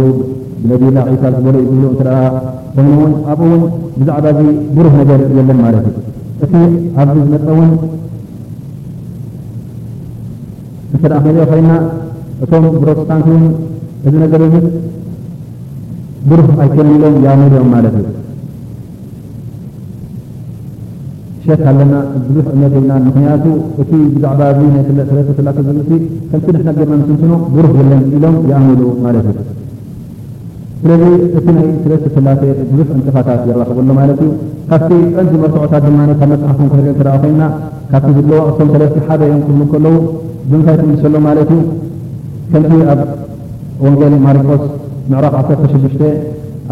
ብነዲላ 0.67 0.97
ዒሳት 1.11 1.33
ዝበሎ 1.37 1.55
ዩዝብሉ 1.65 1.83
እተ 1.93 2.01
እ 2.81 2.83
ኣብኡ 3.31 3.45
እውን 3.53 3.63
ብዛዕባ 3.99 4.25
ዚ 4.37 4.43
ብሩህ 4.77 4.93
ነገር 5.01 5.19
ዘለን 5.35 5.59
ማለት 5.65 5.85
እዩ 5.95 5.97
እቲ 6.45 6.53
ኣብዚ 7.03 7.17
ዝመፀ 7.31 7.45
እውን 7.55 7.71
እተደ 10.97 11.11
ክዚኦ 11.25 11.45
ኮይልና 11.51 11.73
እቶም 12.45 12.65
ፕሮተስታንቲ 12.81 13.27
እውን 13.35 13.45
እዚ 14.07 14.13
ነገር 14.25 14.43
ብሩህ 16.31 16.49
ኣይኮረን 16.63 16.93
ኢሎም 16.97 17.15
ዝኣመል 17.25 17.53
ኦም 17.61 17.69
ማለት 17.75 17.95
እዩ 18.01 18.05
ሸ 21.43 21.47
ኣለና 21.69 21.93
ብዙሕ 22.25 22.45
እምነት 22.53 22.73
ልና 22.81 22.91
ምክንያቱ 23.05 23.43
እቲ 23.81 23.91
ብዛዕባ 24.15 24.41
ናይ 24.73 24.83
ስልዕ 24.89 25.01
ስለተስላሴ 25.37 25.57
ዘ 25.87 26.33
ከምቲ 26.33 26.47
ንሕ 26.57 26.67
ግርና 26.77 26.91
ምስንትኖ 27.01 27.33
ብሩህ 27.53 27.71
ዘለን 27.77 28.03
ኢሎም 28.17 28.35
ይኣምሉ 28.49 28.81
ማለት 29.05 29.25
እዩ 29.31 29.39
ስለዚ 30.81 31.03
እቲ 31.39 31.45
ናይ 31.57 31.67
ስለተ 31.83 32.05
ስላሴ 32.17 32.41
ብዙሕ 32.71 32.87
እንጥፋታት 32.97 33.41
ይራኽበሉ 33.51 33.89
ማለት 34.01 34.19
ዩ 34.25 34.27
ካብቲ 34.71 34.91
ዕን 35.21 35.27
ዝመርትዖታት 35.33 35.83
ድማ 35.87 36.01
ካብ 36.19 36.29
መፅሓፍም 36.33 36.67
ክሪኢ 36.73 36.93
ትር 36.99 37.09
ኮይና 37.23 37.41
ካብቲ 37.93 38.09
ዝልዋ 38.17 38.37
ቅቶም 38.49 38.69
ሰለስቲ 38.75 38.97
ሓደ 39.07 39.21
እዮም 39.39 39.61
ከለዉ 39.73 39.95
ዝንታይ 40.51 40.77
ትብልሰሎ 40.81 41.15
ማለት 41.27 41.51
እዩ 41.55 41.63
ከምቲ 42.53 42.73
ኣብ 42.93 43.01
ወንጌል 43.87 44.15
ማሪኮስ 44.27 44.63
ምዕራቕ 45.13 45.35
16 45.41 45.97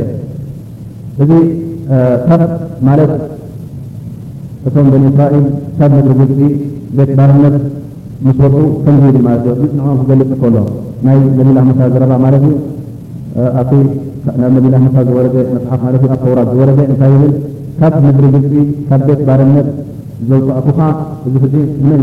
እዚ 1.24 1.30
ብ 2.42 2.50
ማለት 2.90 3.14
እቶም 4.68 4.86
ብንእስራኤል 4.92 5.44
ብ 5.78 5.92
ንግሪ 5.96 6.12
ግልፂ 6.20 6.40
ቤት 6.98 7.10
ባርነት 7.18 7.56
ምስ 8.24 8.36
ወርሑ 8.42 8.56
ተምዚሉ 8.84 9.16
ማለት 9.26 9.46
እዮ 9.64 9.66
ንዖም 9.78 9.96
ክገልፅ 10.00 10.30
ከሎ 10.42 10.56
ናይ 11.06 11.16
ነቢላ 11.38 11.58
መሳ 11.68 11.80
ዝረባ 11.94 12.12
ማለት 12.24 12.44
ዩ 12.48 12.52
ኣብ 13.62 13.70
ነቢላ 14.54 14.74
መሳ 14.84 14.96
ዝወረደ 15.08 15.36
መፅሓፍ 15.56 15.80
ማት 15.86 15.96
ኣብ 15.98 16.14
ተውራት 16.22 16.48
ዝወረደ 16.54 16.78
እንታይ 16.92 17.12
ይብል 17.16 17.32
ካብ 17.80 17.94
ምድሪ 18.06 18.24
ግፅቢ 18.36 18.54
ካብ 18.88 19.02
ቤት 19.10 19.20
ባርነት 19.28 19.68
ዘውፃዕኩኻ 20.30 20.80
እዚ 21.26 21.34
ሕዚ 21.44 21.54
ድመን 21.82 22.02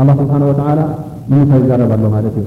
ኣላ 0.00 0.08
ስብሓና 0.20 0.42
ወተዓላ 0.52 0.80
ንምንታይ 1.32 1.60
ይዛረባ 1.64 1.92
ኣሎ 2.00 2.04
ማለት 2.16 2.36
እዩ 2.42 2.46